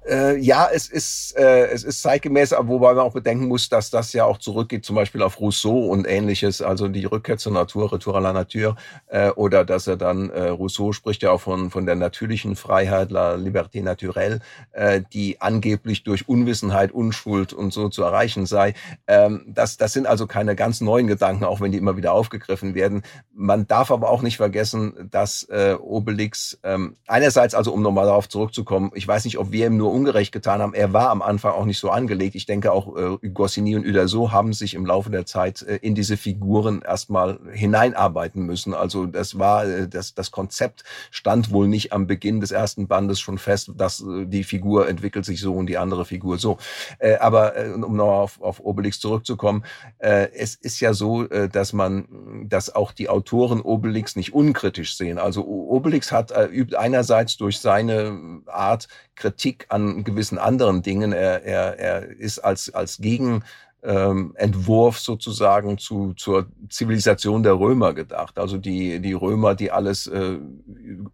äh, 0.10 0.38
ja, 0.38 0.68
es 0.72 0.88
ist, 0.88 1.38
äh, 1.38 1.68
es 1.68 1.84
ist 1.84 2.02
zeitgemäß, 2.02 2.54
wobei 2.58 2.94
man 2.94 3.06
auch 3.06 3.14
bedenken 3.14 3.48
muss, 3.48 3.70
dass 3.70 3.90
das 3.90 4.14
ja 4.14 4.26
auch 4.26 4.38
zurückgeht, 4.38 4.84
zum 4.86 4.96
Beispiel 4.96 5.22
auf 5.22 5.40
Rousseau 5.40 5.88
und 5.88 6.08
ähnliches, 6.08 6.62
also 6.62 6.88
die 6.88 7.06
Rückkehr 7.06 7.38
zur 7.38 7.54
Natur, 7.54 7.92
Retour 7.92 8.18
à 8.18 8.20
la 8.20 8.34
Nature, 8.34 8.76
äh, 9.08 9.30
oder 9.30 9.66
dass 9.66 9.88
er 9.88 9.98
dann, 9.98 10.30
äh, 10.30 10.50
Rousseau 10.50 10.92
spricht 10.92 11.22
ja 11.22 11.32
auch 11.32 11.42
von, 11.42 11.70
von 11.70 11.86
der 11.86 11.96
natürlichen 11.96 12.56
Freiheit, 12.56 13.12
la 13.12 13.36
liberté 13.36 13.84
naturelle, 13.84 14.40
äh, 14.72 15.02
die 15.14 15.40
angeblich 15.42 16.04
durch 16.04 16.28
Unwissenheit, 16.28 16.92
Unschuld 16.92 17.54
und 17.54 17.72
so 17.72 17.90
zu 17.90 18.04
erreichen 18.04 18.46
sei. 18.46 18.74
Ähm, 19.08 19.46
das, 19.48 19.78
das 19.78 19.94
sind 19.94 20.08
also 20.08 20.28
keine 20.28 20.56
ganz 20.56 20.82
neuen 20.82 21.08
Gedanken, 21.08 21.44
auch 21.44 21.62
wenn 21.62 21.72
die 21.72 21.78
immer 21.78 21.98
wieder 21.98 22.14
aufgegriffen 22.14 22.74
werden. 22.74 23.04
Man 23.34 23.68
darf 23.68 23.92
aber 23.92 24.10
auch 24.10 24.22
nicht 24.22 24.38
vergessen, 24.38 25.10
dass 25.12 25.44
äh, 25.44 25.76
Obelix 25.80 26.60
ähm, 26.64 26.96
einerseits, 27.08 27.54
also 27.54 27.72
um 27.74 27.82
nochmal 27.82 28.06
darauf 28.06 28.28
zurückzukommen, 28.28 28.92
ich 28.96 29.08
weiß 29.08 29.26
nicht, 29.26 29.38
ob 29.38 29.52
wir 29.52 29.68
ihm 29.68 29.78
nur 29.78 29.92
ungerecht 30.00 30.32
getan 30.32 30.62
haben. 30.62 30.74
Er 30.74 30.94
war 30.94 31.10
am 31.10 31.22
Anfang 31.22 31.54
auch 31.54 31.66
nicht 31.66 31.80
so 31.80 31.90
angelegt. 31.90 32.36
Ich 32.36 32.46
denke 32.46 32.72
auch 32.72 32.96
äh, 32.96 33.30
Goscinny 33.30 33.76
und 33.76 33.86
Uderso 33.86 34.32
haben 34.32 34.54
sich 34.54 34.74
im 34.74 34.86
Laufe 34.86 35.10
der 35.10 35.26
Zeit 35.26 35.62
äh, 35.62 35.76
in 35.78 35.94
diese 35.94 36.16
Figuren 36.16 36.82
erstmal 36.82 37.40
hineinarbeiten 37.52 38.44
müssen. 38.44 38.74
Also 38.74 39.06
das 39.06 39.38
war 39.38 39.66
äh, 39.66 39.88
das 39.88 40.14
das 40.14 40.32
Konzept 40.32 40.84
stand 41.12 41.52
wohl 41.52 41.68
nicht 41.68 41.92
am 41.92 42.08
Beginn 42.08 42.40
des 42.40 42.52
ersten 42.52 42.88
Bandes 42.88 43.20
schon 43.20 43.38
fest, 43.38 43.72
dass 43.76 44.02
äh, 44.02 44.26
die 44.26 44.44
Figur 44.44 44.88
entwickelt 44.88 45.26
sich 45.26 45.42
so 45.42 45.54
und 45.54 45.68
die 45.68 45.78
andere 45.78 46.06
Figur 46.06 46.38
so. 46.38 46.58
Äh, 47.00 47.18
aber 47.18 47.58
äh, 47.58 47.70
um 47.72 47.96
noch 47.96 48.20
auf, 48.22 48.42
auf 48.42 48.60
Obelix 48.62 49.00
zurückzukommen, 49.00 49.66
äh, 49.98 50.30
es 50.34 50.56
ist 50.56 50.80
ja 50.80 50.94
so, 50.94 51.28
äh, 51.30 51.50
dass 51.50 51.74
man, 51.74 52.46
dass 52.48 52.74
auch 52.74 52.94
die 52.94 53.10
Autoren 53.10 53.62
Obelix 53.62 54.16
nicht 54.16 54.34
unkritisch 54.34 54.96
sehen. 54.96 55.18
Also 55.18 55.46
Obelix 55.46 56.12
hat 56.12 56.32
äh, 56.32 56.46
übt 56.46 56.76
einerseits 56.78 57.38
durch 57.38 57.60
seine 57.60 58.42
Art 58.48 58.88
Kritik 59.20 59.66
an 59.70 59.79
gewissen 60.04 60.38
anderen 60.38 60.82
Dingen. 60.82 61.14
Er, 61.14 61.44
er, 61.44 61.80
er 61.80 62.10
ist 62.10 62.40
als, 62.40 62.74
als 62.74 62.98
Gegen 62.98 63.44
ähm, 63.84 64.34
Entwurf 64.36 65.00
sozusagen 65.00 65.78
zu, 65.78 66.14
zur 66.14 66.48
Zivilisation 66.70 67.44
der 67.44 67.60
Römer 67.60 67.94
gedacht. 67.94 68.38
Also 68.38 68.58
die, 68.58 69.00
die 69.00 69.14
Römer, 69.14 69.56
die 69.56 69.72
alles, 69.72 70.08
äh, 70.08 70.38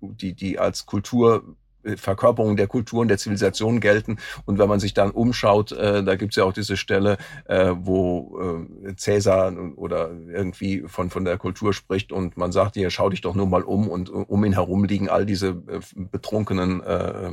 die, 0.01 0.33
die 0.33 0.59
als 0.59 0.85
Kultur 0.85 1.43
Verkörperung 1.97 2.55
der 2.57 2.67
Kulturen, 2.67 3.07
der 3.07 3.17
Zivilisation 3.17 3.79
gelten. 3.79 4.17
Und 4.45 4.57
wenn 4.57 4.69
man 4.69 4.79
sich 4.79 4.93
dann 4.93 5.11
umschaut, 5.11 5.71
äh, 5.71 6.03
da 6.03 6.15
gibt's 6.15 6.35
ja 6.35 6.43
auch 6.43 6.53
diese 6.53 6.77
Stelle, 6.77 7.17
äh, 7.45 7.71
wo 7.77 8.39
äh, 8.87 8.95
Cäsar 8.95 9.53
oder 9.75 10.11
irgendwie 10.27 10.83
von, 10.87 11.09
von 11.09 11.25
der 11.25 11.37
Kultur 11.37 11.73
spricht 11.73 12.11
und 12.11 12.37
man 12.37 12.51
sagt, 12.51 12.75
hier, 12.75 12.89
schau 12.89 13.09
dich 13.09 13.21
doch 13.21 13.35
nur 13.35 13.47
mal 13.47 13.63
um 13.63 13.87
und 13.87 14.09
um 14.09 14.43
ihn 14.43 14.53
herum 14.53 14.83
liegen 14.85 15.09
all 15.09 15.25
diese 15.25 15.49
äh, 15.49 15.79
betrunkenen 15.95 16.81
äh, 16.83 17.31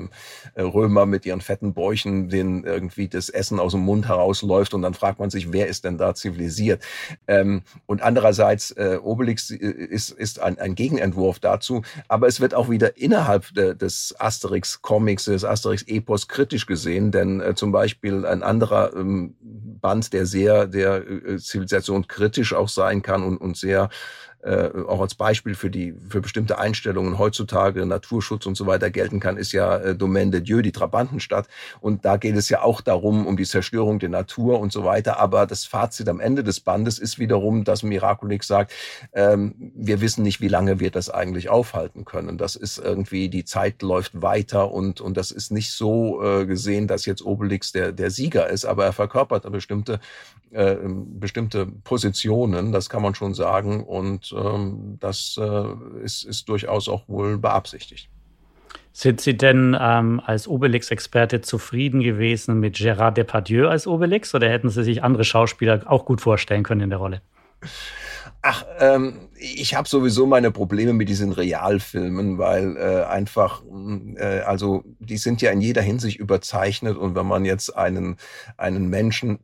äh, 0.54 0.62
Römer 0.62 1.06
mit 1.06 1.26
ihren 1.26 1.40
fetten 1.40 1.74
Bäuchen, 1.74 2.28
denen 2.28 2.64
irgendwie 2.64 3.08
das 3.08 3.28
Essen 3.28 3.58
aus 3.58 3.72
dem 3.72 3.80
Mund 3.80 4.08
herausläuft 4.08 4.74
und 4.74 4.82
dann 4.82 4.94
fragt 4.94 5.18
man 5.18 5.30
sich, 5.30 5.52
wer 5.52 5.66
ist 5.66 5.84
denn 5.84 5.98
da 5.98 6.14
zivilisiert? 6.14 6.82
Ähm, 7.26 7.62
und 7.86 8.02
andererseits, 8.02 8.70
äh, 8.72 8.98
Obelix 9.02 9.50
ist, 9.50 10.10
ist 10.10 10.40
ein, 10.40 10.58
ein 10.58 10.74
Gegenentwurf 10.74 11.38
dazu, 11.38 11.82
aber 12.08 12.26
es 12.26 12.40
wird 12.40 12.54
auch 12.54 12.68
wieder 12.68 12.96
innerhalb 12.96 13.52
de, 13.54 13.74
des 13.74 14.14
Ast 14.18 14.41
Asterix-Comics, 14.42 15.24
des 15.24 15.44
Asterix-Epos 15.44 16.28
kritisch 16.28 16.66
gesehen, 16.66 17.10
denn 17.10 17.40
äh, 17.40 17.54
zum 17.54 17.72
Beispiel 17.72 18.26
ein 18.26 18.42
anderer 18.42 18.94
ähm, 18.94 19.34
Band, 19.40 20.12
der 20.12 20.26
sehr 20.26 20.66
der 20.66 21.06
äh, 21.06 21.38
Zivilisation 21.38 22.06
kritisch 22.06 22.54
auch 22.54 22.68
sein 22.68 23.02
kann 23.02 23.22
und, 23.22 23.38
und 23.38 23.56
sehr 23.56 23.88
äh, 24.42 24.70
auch 24.88 25.00
als 25.00 25.14
Beispiel 25.14 25.54
für 25.54 25.70
die 25.70 25.94
für 26.08 26.20
bestimmte 26.20 26.58
Einstellungen 26.58 27.18
heutzutage 27.18 27.86
Naturschutz 27.86 28.46
und 28.46 28.56
so 28.56 28.66
weiter 28.66 28.90
gelten 28.90 29.20
kann, 29.20 29.36
ist 29.36 29.52
ja 29.52 29.76
äh, 29.76 29.94
Domaine 29.94 30.32
de 30.32 30.40
Dieu, 30.40 30.62
die 30.62 30.72
Trabantenstadt. 30.72 31.46
Und 31.80 32.04
da 32.04 32.16
geht 32.16 32.36
es 32.36 32.48
ja 32.48 32.62
auch 32.62 32.80
darum, 32.80 33.26
um 33.26 33.36
die 33.36 33.44
Zerstörung 33.44 33.98
der 33.98 34.08
Natur 34.08 34.58
und 34.58 34.72
so 34.72 34.84
weiter. 34.84 35.20
Aber 35.20 35.46
das 35.46 35.64
Fazit 35.64 36.08
am 36.08 36.20
Ende 36.20 36.42
des 36.42 36.60
Bandes 36.60 36.98
ist 36.98 37.18
wiederum, 37.18 37.64
dass 37.64 37.82
Miraculix 37.82 38.46
sagt, 38.46 38.72
ähm, 39.12 39.54
wir 39.76 40.00
wissen 40.00 40.22
nicht, 40.22 40.40
wie 40.40 40.48
lange 40.48 40.80
wir 40.80 40.90
das 40.90 41.08
eigentlich 41.08 41.48
aufhalten 41.48 42.04
können. 42.04 42.36
Das 42.36 42.56
ist 42.56 42.78
irgendwie, 42.78 43.28
die 43.28 43.44
Zeit 43.44 43.82
läuft 43.82 44.22
weiter 44.22 44.72
und, 44.72 45.00
und 45.00 45.16
das 45.16 45.30
ist 45.30 45.52
nicht 45.52 45.70
so 45.70 46.22
äh, 46.22 46.46
gesehen, 46.46 46.88
dass 46.88 47.06
jetzt 47.06 47.24
Obelix 47.24 47.72
der, 47.72 47.92
der 47.92 48.10
Sieger 48.10 48.48
ist, 48.48 48.64
aber 48.64 48.84
er 48.84 48.92
verkörpert 48.92 49.50
bestimmte, 49.52 50.00
äh, 50.50 50.76
bestimmte 50.84 51.66
Positionen, 51.66 52.72
das 52.72 52.90
kann 52.90 53.02
man 53.02 53.14
schon 53.14 53.34
sagen. 53.34 53.84
Und 53.84 54.31
ähm, 54.32 54.98
das 55.00 55.38
äh, 55.40 56.02
ist, 56.02 56.24
ist 56.24 56.48
durchaus 56.48 56.88
auch 56.88 57.08
wohl 57.08 57.38
beabsichtigt. 57.38 58.08
Sind 58.94 59.22
Sie 59.22 59.36
denn 59.36 59.76
ähm, 59.80 60.20
als 60.24 60.46
Obelix-Experte 60.46 61.40
zufrieden 61.40 62.00
gewesen 62.00 62.60
mit 62.60 62.76
Gérard 62.76 63.12
Depardieu 63.12 63.68
als 63.68 63.86
Obelix 63.86 64.34
oder 64.34 64.50
hätten 64.50 64.68
Sie 64.68 64.84
sich 64.84 65.02
andere 65.02 65.24
Schauspieler 65.24 65.82
auch 65.86 66.04
gut 66.04 66.20
vorstellen 66.20 66.62
können 66.62 66.82
in 66.82 66.90
der 66.90 66.98
Rolle? 66.98 67.22
Ach, 68.42 68.66
ähm, 68.80 69.28
ich 69.38 69.74
habe 69.74 69.88
sowieso 69.88 70.26
meine 70.26 70.50
Probleme 70.50 70.92
mit 70.92 71.08
diesen 71.08 71.32
Realfilmen, 71.32 72.38
weil 72.38 72.76
äh, 72.76 73.04
einfach, 73.04 73.62
äh, 74.16 74.40
also 74.40 74.82
die 74.98 75.16
sind 75.16 75.40
ja 75.40 75.52
in 75.52 75.60
jeder 75.60 75.80
Hinsicht 75.80 76.18
überzeichnet 76.18 76.96
und 76.96 77.14
wenn 77.14 77.26
man 77.26 77.44
jetzt 77.44 77.70
einen 77.70 78.16
einen 78.56 78.88
Menschen 78.88 79.38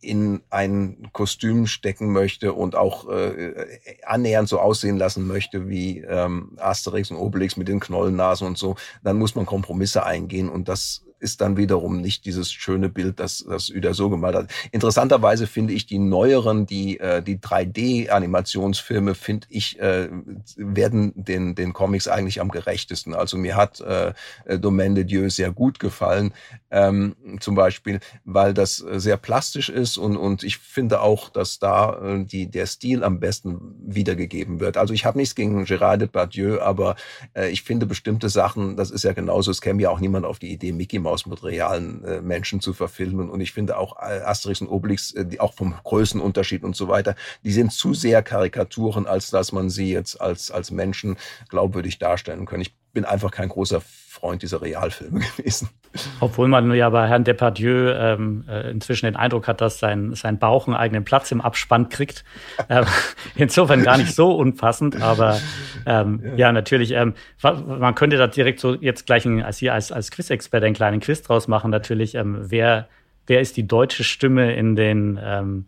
in 0.00 0.42
ein 0.50 1.08
Kostüm 1.12 1.66
stecken 1.66 2.12
möchte 2.12 2.52
und 2.52 2.74
auch 2.74 3.08
äh, 3.08 3.66
annähernd 4.04 4.48
so 4.48 4.58
aussehen 4.58 4.96
lassen 4.96 5.26
möchte 5.26 5.68
wie 5.68 5.98
ähm, 5.98 6.56
Asterix 6.58 7.10
und 7.10 7.18
Obelix 7.18 7.56
mit 7.56 7.68
den 7.68 7.80
Knollennasen 7.80 8.46
und 8.46 8.58
so, 8.58 8.76
dann 9.02 9.18
muss 9.18 9.34
man 9.34 9.46
Kompromisse 9.46 10.04
eingehen 10.04 10.48
und 10.48 10.68
das 10.68 11.04
ist 11.20 11.40
dann 11.40 11.56
wiederum 11.56 12.00
nicht 12.00 12.24
dieses 12.24 12.50
schöne 12.52 12.88
Bild, 12.88 13.20
das, 13.20 13.44
das 13.48 13.70
Uda 13.70 13.94
so 13.94 14.10
gemalt 14.10 14.34
hat. 14.34 14.50
Interessanterweise 14.72 15.46
finde 15.46 15.72
ich 15.74 15.86
die 15.86 15.98
neueren, 15.98 16.66
die, 16.66 16.98
äh, 16.98 17.22
die 17.22 17.38
3D-Animationsfilme, 17.38 19.14
finde 19.14 19.46
ich, 19.50 19.78
äh, 19.80 20.08
werden 20.56 21.12
den, 21.14 21.54
den 21.54 21.72
Comics 21.72 22.08
eigentlich 22.08 22.40
am 22.40 22.50
gerechtesten. 22.50 23.14
Also 23.14 23.36
mir 23.36 23.56
hat 23.56 23.80
äh, 23.80 24.12
Domaine 24.58 24.94
de 24.94 25.04
Dieu 25.04 25.28
sehr 25.28 25.50
gut 25.52 25.78
gefallen, 25.78 26.32
ähm, 26.70 27.16
zum 27.40 27.54
Beispiel, 27.54 28.00
weil 28.24 28.54
das 28.54 28.76
sehr 28.76 29.16
plastisch 29.16 29.68
ist 29.68 29.98
und, 29.98 30.16
und 30.16 30.42
ich 30.42 30.58
finde 30.58 31.00
auch, 31.00 31.28
dass 31.28 31.58
da 31.58 32.00
äh, 32.02 32.24
die, 32.24 32.50
der 32.50 32.66
Stil 32.66 33.04
am 33.04 33.20
besten 33.20 33.58
wiedergegeben 33.86 34.60
wird. 34.60 34.76
Also 34.76 34.94
ich 34.94 35.04
habe 35.04 35.18
nichts 35.18 35.34
gegen 35.34 35.64
Gérard 35.64 35.98
Depardieu, 35.98 36.60
aber 36.60 36.96
äh, 37.34 37.50
ich 37.50 37.62
finde 37.62 37.86
bestimmte 37.86 38.28
Sachen, 38.28 38.76
das 38.76 38.90
ist 38.90 39.04
ja 39.04 39.12
genauso, 39.12 39.50
es 39.50 39.60
käme 39.60 39.82
ja 39.82 39.90
auch 39.90 40.00
niemand 40.00 40.24
auf 40.24 40.38
die 40.38 40.52
Idee, 40.52 40.72
Mickey 40.72 40.98
Mouse 40.98 41.09
aus 41.10 41.26
mit 41.26 41.42
realen 41.42 42.04
äh, 42.04 42.20
Menschen 42.20 42.60
zu 42.60 42.72
verfilmen. 42.72 43.30
Und 43.30 43.40
ich 43.40 43.52
finde 43.52 43.76
auch 43.76 43.96
äh, 43.98 44.20
Asterix 44.20 44.60
und 44.60 44.68
Obelix, 44.68 45.12
äh, 45.12 45.26
die 45.26 45.40
auch 45.40 45.54
vom 45.54 45.74
Größenunterschied 45.84 46.62
und 46.62 46.76
so 46.76 46.88
weiter, 46.88 47.14
die 47.44 47.52
sind 47.52 47.72
zu 47.72 47.94
sehr 47.94 48.22
Karikaturen, 48.22 49.06
als 49.06 49.30
dass 49.30 49.52
man 49.52 49.70
sie 49.70 49.92
jetzt 49.92 50.20
als, 50.20 50.50
als 50.50 50.70
Menschen 50.70 51.16
glaubwürdig 51.48 51.98
darstellen 51.98 52.46
können. 52.46 52.62
Ich 52.62 52.74
bin 52.92 53.04
einfach 53.04 53.30
kein 53.30 53.48
großer 53.48 53.80
Freund 53.80 54.42
dieser 54.42 54.60
Realfilme 54.60 55.20
gewesen. 55.36 55.70
Obwohl 56.20 56.46
man 56.48 56.72
ja 56.74 56.88
bei 56.90 57.08
Herrn 57.08 57.24
Depardieu 57.24 57.92
ähm, 57.92 58.44
äh, 58.48 58.70
inzwischen 58.70 59.06
den 59.06 59.16
Eindruck 59.16 59.48
hat, 59.48 59.60
dass 59.60 59.78
sein, 59.78 60.14
sein 60.14 60.38
Bauch 60.38 60.66
einen 60.66 60.76
eigenen 60.76 61.04
Platz 61.04 61.32
im 61.32 61.40
Abspann 61.40 61.88
kriegt. 61.88 62.24
Äh, 62.68 62.84
insofern 63.36 63.82
gar 63.82 63.96
nicht 63.96 64.14
so 64.14 64.36
unpassend, 64.36 65.00
aber 65.00 65.40
ähm, 65.86 66.20
ja. 66.22 66.34
ja. 66.36 66.52
natürlich, 66.52 66.92
ähm, 66.92 67.14
man 67.42 67.94
könnte 67.94 68.16
da 68.16 68.26
direkt 68.26 68.60
so 68.60 68.74
jetzt 68.74 69.06
gleich 69.06 69.24
ein, 69.24 69.42
als 69.42 69.58
hier 69.58 69.72
als, 69.74 69.90
als 69.90 70.10
Quiz-Experte 70.10 70.66
einen 70.66 70.74
kleinen 70.74 71.00
Quiz 71.00 71.22
draus 71.22 71.48
machen, 71.48 71.70
natürlich, 71.70 72.14
ähm, 72.14 72.36
wer, 72.38 72.88
wer 73.26 73.40
ist 73.40 73.56
die 73.56 73.66
deutsche 73.66 74.04
Stimme 74.04 74.54
in 74.54 74.76
den 74.76 75.18
ähm, 75.20 75.66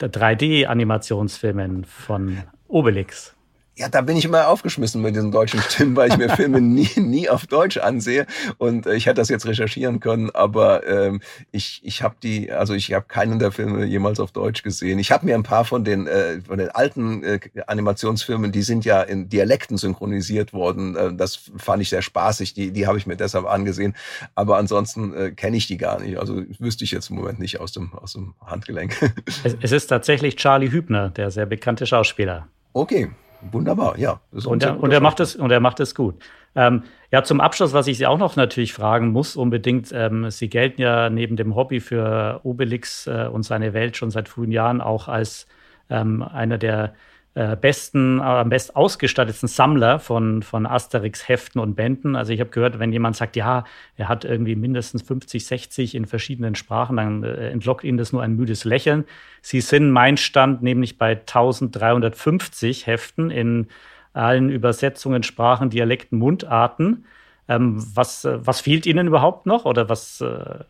3D-Animationsfilmen 0.00 1.84
von 1.84 2.38
Obelix? 2.66 3.36
Ja, 3.76 3.88
da 3.88 4.02
bin 4.02 4.16
ich 4.16 4.24
immer 4.26 4.48
aufgeschmissen 4.48 5.00
mit 5.00 5.14
diesen 5.14 5.32
deutschen 5.32 5.60
Stimmen, 5.62 5.96
weil 5.96 6.10
ich 6.10 6.18
mir 6.18 6.28
Filme 6.28 6.60
nie, 6.60 6.90
nie 6.96 7.30
auf 7.30 7.46
Deutsch 7.46 7.78
ansehe. 7.78 8.26
Und 8.58 8.86
äh, 8.86 8.94
ich 8.94 9.06
hätte 9.06 9.16
das 9.16 9.28
jetzt 9.28 9.46
recherchieren 9.46 10.00
können, 10.00 10.30
aber 10.30 10.86
ähm, 10.86 11.22
ich, 11.50 11.80
ich 11.82 12.02
habe 12.02 12.16
die, 12.22 12.52
also 12.52 12.74
ich 12.74 12.92
habe 12.92 13.06
keinen 13.08 13.38
der 13.38 13.52
Filme 13.52 13.86
jemals 13.86 14.20
auf 14.20 14.32
Deutsch 14.32 14.62
gesehen. 14.62 14.98
Ich 14.98 15.12
habe 15.12 15.24
mir 15.24 15.34
ein 15.34 15.44
paar 15.44 15.64
von 15.64 15.84
den, 15.84 16.06
äh, 16.06 16.40
von 16.42 16.58
den 16.58 16.68
alten 16.68 17.22
äh, 17.22 17.40
Animationsfilmen, 17.66 18.52
die 18.52 18.62
sind 18.62 18.84
ja 18.84 19.02
in 19.02 19.28
Dialekten 19.28 19.78
synchronisiert 19.78 20.52
worden. 20.52 20.96
Äh, 20.96 21.14
das 21.14 21.50
fand 21.56 21.80
ich 21.80 21.88
sehr 21.88 22.02
spaßig. 22.02 22.52
Die, 22.52 22.72
die 22.72 22.86
habe 22.86 22.98
ich 22.98 23.06
mir 23.06 23.16
deshalb 23.16 23.46
angesehen. 23.46 23.94
Aber 24.34 24.58
ansonsten 24.58 25.14
äh, 25.14 25.30
kenne 25.30 25.56
ich 25.56 25.68
die 25.68 25.78
gar 25.78 26.00
nicht. 26.00 26.18
Also 26.18 26.42
wüsste 26.58 26.84
ich 26.84 26.90
jetzt 26.90 27.08
im 27.08 27.16
Moment 27.16 27.38
nicht 27.38 27.60
aus 27.60 27.72
dem, 27.72 27.94
aus 27.94 28.12
dem 28.12 28.34
Handgelenk. 28.44 28.96
Es, 29.44 29.56
es 29.60 29.72
ist 29.72 29.86
tatsächlich 29.86 30.36
Charlie 30.36 30.70
Hübner, 30.70 31.10
der 31.10 31.30
sehr 31.30 31.46
bekannte 31.46 31.86
Schauspieler. 31.86 32.48
Okay. 32.72 33.10
Wunderbar, 33.52 33.98
ja. 33.98 34.20
Und 34.32 34.62
er, 34.62 34.80
und 34.82 34.92
er 34.92 35.00
macht 35.00 35.20
es 35.20 35.36
und 35.36 35.50
er 35.50 35.60
macht 35.60 35.80
es 35.80 35.94
gut. 35.94 36.16
Ähm, 36.54 36.82
ja, 37.10 37.22
zum 37.22 37.40
Abschluss, 37.40 37.72
was 37.72 37.86
ich 37.86 37.98
Sie 37.98 38.06
auch 38.06 38.18
noch 38.18 38.36
natürlich 38.36 38.72
fragen 38.72 39.08
muss, 39.08 39.36
unbedingt. 39.36 39.90
Ähm, 39.92 40.30
Sie 40.30 40.48
gelten 40.48 40.80
ja 40.82 41.10
neben 41.10 41.36
dem 41.36 41.54
Hobby 41.54 41.80
für 41.80 42.40
Obelix 42.42 43.06
äh, 43.06 43.28
und 43.32 43.44
seine 43.44 43.72
Welt 43.72 43.96
schon 43.96 44.10
seit 44.10 44.28
frühen 44.28 44.52
Jahren 44.52 44.80
auch 44.80 45.08
als 45.08 45.46
ähm, 45.88 46.22
einer 46.22 46.58
der 46.58 46.94
äh, 47.34 47.56
besten, 47.56 48.18
äh, 48.18 48.22
am 48.22 48.48
best 48.48 48.74
ausgestattetsten 48.74 49.48
Sammler 49.48 50.00
von, 50.00 50.42
von 50.42 50.66
Asterix-Heften 50.66 51.60
und 51.60 51.74
Bänden. 51.76 52.16
Also 52.16 52.32
ich 52.32 52.40
habe 52.40 52.50
gehört, 52.50 52.78
wenn 52.78 52.92
jemand 52.92 53.16
sagt, 53.16 53.36
ja, 53.36 53.64
er 53.96 54.08
hat 54.08 54.24
irgendwie 54.24 54.56
mindestens 54.56 55.02
50, 55.02 55.46
60 55.46 55.94
in 55.94 56.06
verschiedenen 56.06 56.56
Sprachen, 56.56 56.96
dann 56.96 57.22
äh, 57.22 57.50
entlockt 57.50 57.84
ihn 57.84 57.96
das 57.96 58.12
nur 58.12 58.22
ein 58.22 58.34
müdes 58.34 58.64
Lächeln. 58.64 59.04
Sie 59.42 59.60
sind 59.60 59.90
mein 59.90 60.16
Stand 60.16 60.62
nämlich 60.62 60.98
bei 60.98 61.12
1350 61.12 62.86
Heften 62.86 63.30
in 63.30 63.68
allen 64.12 64.50
Übersetzungen, 64.50 65.22
Sprachen, 65.22 65.70
Dialekten, 65.70 66.18
Mundarten. 66.18 67.04
Ähm, 67.50 67.84
was, 67.94 68.24
äh, 68.24 68.38
was 68.46 68.60
fehlt 68.60 68.86
Ihnen 68.86 69.08
überhaupt 69.08 69.46
noch? 69.46 69.64
Oder 69.64 69.88
was, 69.88 70.20
äh, 70.20 70.64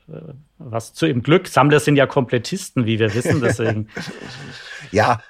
was 0.58 0.94
zu 0.94 1.06
Ihrem 1.06 1.22
Glück? 1.22 1.46
Sammler 1.46 1.80
sind 1.80 1.96
ja 1.96 2.06
Komplettisten, 2.06 2.86
wie 2.86 2.98
wir 2.98 3.14
wissen, 3.14 3.40
deswegen. 3.42 3.88
ja, 4.90 5.20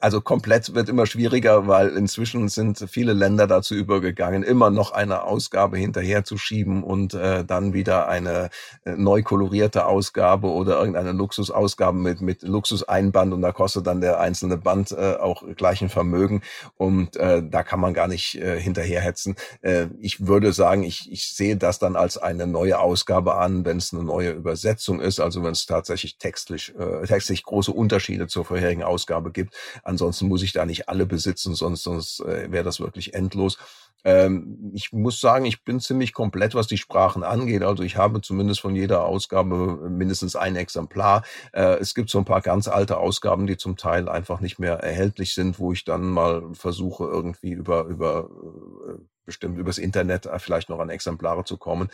also 0.00 0.20
komplett 0.20 0.74
wird 0.74 0.88
immer 0.88 1.06
schwieriger, 1.06 1.66
weil 1.66 1.88
inzwischen 1.88 2.48
sind 2.48 2.84
viele 2.88 3.12
Länder 3.12 3.46
dazu 3.46 3.74
übergegangen, 3.74 4.42
immer 4.42 4.70
noch 4.70 4.92
eine 4.92 5.22
Ausgabe 5.22 5.76
hinterherzuschieben 5.78 6.82
und 6.82 7.14
äh, 7.14 7.44
dann 7.44 7.72
wieder 7.72 8.08
eine 8.08 8.50
äh, 8.84 8.92
neu 8.96 9.22
kolorierte 9.22 9.86
Ausgabe 9.86 10.48
oder 10.48 10.78
irgendeine 10.78 11.12
Luxusausgabe 11.12 11.96
mit, 11.96 12.20
mit 12.20 12.42
Luxuseinband 12.42 13.32
und 13.32 13.42
da 13.42 13.52
kostet 13.52 13.86
dann 13.86 14.00
der 14.00 14.20
einzelne 14.20 14.56
Band 14.56 14.92
äh, 14.92 15.14
auch 15.14 15.42
gleichen 15.56 15.88
Vermögen 15.88 16.42
und 16.76 17.16
äh, 17.16 17.42
da 17.42 17.62
kann 17.62 17.80
man 17.80 17.94
gar 17.94 18.08
nicht 18.08 18.36
äh, 18.36 18.60
hinterherhetzen. 18.60 19.36
Äh, 19.62 19.86
ich 20.00 20.26
würde 20.26 20.52
sagen, 20.52 20.82
ich, 20.82 21.10
ich 21.10 21.34
sehe 21.34 21.56
das 21.56 21.78
dann 21.78 21.96
als 21.96 22.18
eine 22.18 22.46
neue 22.46 22.78
Ausgabe 22.78 23.36
an, 23.36 23.64
wenn 23.64 23.78
es 23.78 23.92
eine 23.92 24.04
neue 24.04 24.30
Übersetzung 24.30 25.00
ist, 25.00 25.20
also 25.20 25.42
wenn 25.42 25.52
es 25.52 25.66
tatsächlich 25.66 26.18
textlich, 26.18 26.74
äh, 26.78 27.06
textlich 27.06 27.44
große 27.44 27.72
Unterschiede 27.72 28.26
zur 28.26 28.44
vorherigen 28.44 28.82
Ausgabe 28.82 29.30
gibt 29.30 29.54
Ansonsten 29.82 30.28
muss 30.28 30.42
ich 30.42 30.52
da 30.52 30.66
nicht 30.66 30.88
alle 30.88 31.06
besitzen, 31.06 31.54
sonst, 31.54 31.82
sonst 31.82 32.20
äh, 32.20 32.50
wäre 32.50 32.64
das 32.64 32.80
wirklich 32.80 33.14
endlos. 33.14 33.58
Ähm, 34.04 34.70
ich 34.74 34.92
muss 34.92 35.20
sagen, 35.20 35.44
ich 35.44 35.64
bin 35.64 35.80
ziemlich 35.80 36.12
komplett, 36.12 36.54
was 36.54 36.66
die 36.66 36.78
Sprachen 36.78 37.22
angeht. 37.22 37.62
Also 37.62 37.82
ich 37.82 37.96
habe 37.96 38.20
zumindest 38.20 38.60
von 38.60 38.74
jeder 38.74 39.04
Ausgabe 39.04 39.88
mindestens 39.88 40.36
ein 40.36 40.56
Exemplar. 40.56 41.24
Äh, 41.52 41.78
es 41.78 41.94
gibt 41.94 42.10
so 42.10 42.18
ein 42.18 42.24
paar 42.24 42.42
ganz 42.42 42.68
alte 42.68 42.98
Ausgaben, 42.98 43.46
die 43.46 43.56
zum 43.56 43.76
Teil 43.76 44.08
einfach 44.08 44.40
nicht 44.40 44.58
mehr 44.58 44.74
erhältlich 44.74 45.34
sind, 45.34 45.58
wo 45.58 45.72
ich 45.72 45.84
dann 45.84 46.04
mal 46.04 46.42
versuche, 46.52 47.04
irgendwie 47.04 47.52
über, 47.52 47.84
über 47.84 48.28
äh, 48.88 48.98
bestimmt 49.24 49.58
übers 49.58 49.78
Internet 49.78 50.26
äh, 50.26 50.38
vielleicht 50.38 50.68
noch 50.68 50.78
an 50.78 50.90
Exemplare 50.90 51.44
zu 51.44 51.56
kommen. 51.56 51.88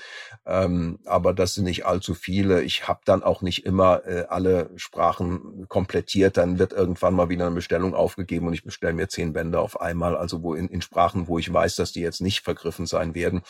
Ähm, 0.46 0.98
aber 1.04 1.32
das 1.32 1.54
sind 1.54 1.64
nicht 1.64 1.86
allzu 1.86 2.14
viele. 2.14 2.62
Ich 2.62 2.88
habe 2.88 3.00
dann 3.04 3.22
auch 3.22 3.42
nicht 3.42 3.64
immer 3.64 4.04
äh, 4.06 4.26
alle 4.28 4.70
Sprachen 4.76 5.66
komplettiert. 5.68 6.36
Dann 6.36 6.58
wird 6.58 6.72
irgendwann 6.72 7.14
mal 7.14 7.28
wieder 7.28 7.46
eine 7.46 7.54
Bestellung 7.54 7.94
aufgegeben 7.94 8.46
und 8.46 8.54
ich 8.54 8.64
bestelle 8.64 8.92
mir 8.92 9.08
zehn 9.08 9.32
Bände 9.32 9.60
auf 9.60 9.80
einmal. 9.80 10.16
Also 10.16 10.42
wo 10.42 10.54
in, 10.54 10.68
in 10.68 10.82
Sprachen, 10.82 11.28
wo 11.28 11.38
ich 11.38 11.52
weiß, 11.52 11.76
dass 11.76 11.92
die 11.92 11.99
jetzt 12.00 12.20
nicht 12.20 12.40
vergriffen 12.40 12.86
sein 12.86 13.14
werden, 13.14 13.42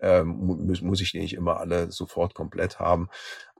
ähm, 0.00 0.66
muss, 0.66 0.80
muss 0.82 1.00
ich 1.00 1.12
die 1.12 1.20
nicht 1.20 1.34
immer 1.34 1.58
alle 1.58 1.90
sofort 1.90 2.34
komplett 2.34 2.78
haben. 2.78 3.08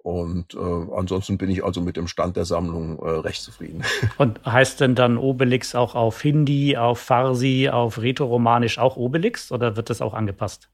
Und 0.02 0.54
äh, 0.54 0.96
ansonsten 0.96 1.38
bin 1.38 1.48
ich 1.48 1.64
also 1.64 1.80
mit 1.80 1.96
dem 1.96 2.08
Stand 2.08 2.36
der 2.36 2.44
Sammlung 2.44 2.98
äh, 2.98 3.08
recht 3.08 3.40
zufrieden. 3.42 3.84
Und 4.18 4.44
heißt 4.44 4.80
denn 4.80 4.96
dann 4.96 5.16
Obelix 5.16 5.76
auch 5.76 5.94
auf 5.94 6.20
Hindi, 6.20 6.76
auf 6.76 6.98
Farsi, 6.98 7.68
auf 7.68 8.00
Rätoromanisch 8.00 8.78
auch 8.78 8.96
Obelix 8.96 9.52
oder 9.52 9.76
wird 9.76 9.90
das 9.90 10.02
auch 10.02 10.14
angepasst? 10.14 10.68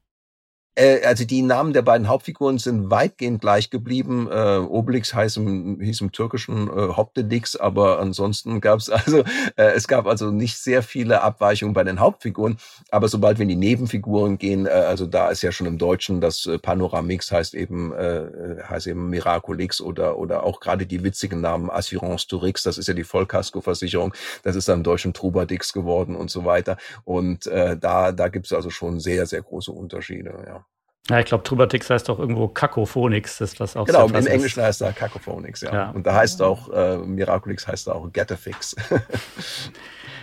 Äh, 0.75 1.05
also 1.05 1.25
die 1.25 1.41
Namen 1.41 1.73
der 1.73 1.81
beiden 1.81 2.07
Hauptfiguren 2.07 2.57
sind 2.57 2.89
weitgehend 2.89 3.41
gleich 3.41 3.69
geblieben. 3.69 4.27
Äh, 4.31 4.57
Obelix 4.57 5.13
heißt 5.13 5.37
im, 5.37 5.79
hieß 5.81 6.01
im 6.01 6.11
Türkischen 6.11 6.67
äh, 6.67 6.95
Hoptedix, 6.95 7.55
aber 7.55 7.99
ansonsten 7.99 8.61
gab 8.61 8.79
es 8.79 8.89
also 9.09 9.19
äh, 9.55 9.73
es 9.75 9.87
gab 9.87 10.07
also 10.07 10.31
nicht 10.31 10.57
sehr 10.57 10.83
viele 10.83 11.21
Abweichungen 11.21 11.73
bei 11.73 11.83
den 11.83 11.99
Hauptfiguren. 11.99 12.57
Aber 12.91 13.07
sobald 13.07 13.37
wir 13.39 13.43
in 13.43 13.49
die 13.49 13.55
Nebenfiguren 13.55 14.37
gehen, 14.37 14.65
äh, 14.65 14.69
also 14.69 15.05
da 15.05 15.29
ist 15.29 15.41
ja 15.41 15.51
schon 15.51 15.67
im 15.67 15.77
Deutschen 15.77 16.21
das 16.21 16.45
äh, 16.45 16.57
Panoramix 16.57 17.31
heißt 17.31 17.53
eben 17.55 17.93
äh, 17.93 18.63
heißt 18.67 18.87
eben 18.87 19.09
Miraculix 19.09 19.81
oder 19.81 20.17
oder 20.17 20.43
auch 20.43 20.59
gerade 20.59 20.85
die 20.85 21.03
witzigen 21.03 21.41
Namen 21.41 21.69
Assurance 21.69 22.27
Turix, 22.27 22.63
das 22.63 22.77
ist 22.77 22.87
ja 22.87 22.93
die 22.93 23.03
Vollkaskoversicherung, 23.03 24.13
das 24.43 24.55
ist 24.55 24.67
dann 24.69 24.79
im 24.79 24.83
Deutschen 24.83 25.13
Trubadix 25.13 25.73
geworden 25.73 26.15
und 26.15 26.31
so 26.31 26.45
weiter. 26.45 26.77
Und 27.03 27.47
äh, 27.47 27.77
da 27.77 28.11
da 28.11 28.27
gibt 28.29 28.45
es 28.45 28.53
also 28.53 28.69
schon 28.69 28.99
sehr 28.99 29.25
sehr 29.25 29.41
große 29.41 29.71
Unterschiede. 29.71 30.33
Ja. 30.47 30.68
Ja, 31.09 31.19
ich 31.19 31.25
glaube, 31.25 31.43
Trubatix 31.43 31.89
heißt 31.89 32.07
doch 32.07 32.19
irgendwo 32.19 32.47
Cacophonix, 32.47 33.41
ist 33.41 33.59
was 33.59 33.75
auch 33.75 33.85
Genau, 33.85 34.07
im 34.07 34.27
Englischen 34.27 34.61
heißt 34.61 34.81
er 34.81 34.93
Cacophonix, 34.93 35.61
ja. 35.61 35.73
Ja. 35.73 35.89
Und 35.89 36.05
da 36.05 36.13
heißt 36.13 36.41
auch, 36.41 36.71
äh, 36.71 36.97
Miraculix 36.97 37.67
heißt 37.67 37.89
auch 37.89 38.11
Getafix. 38.13 38.75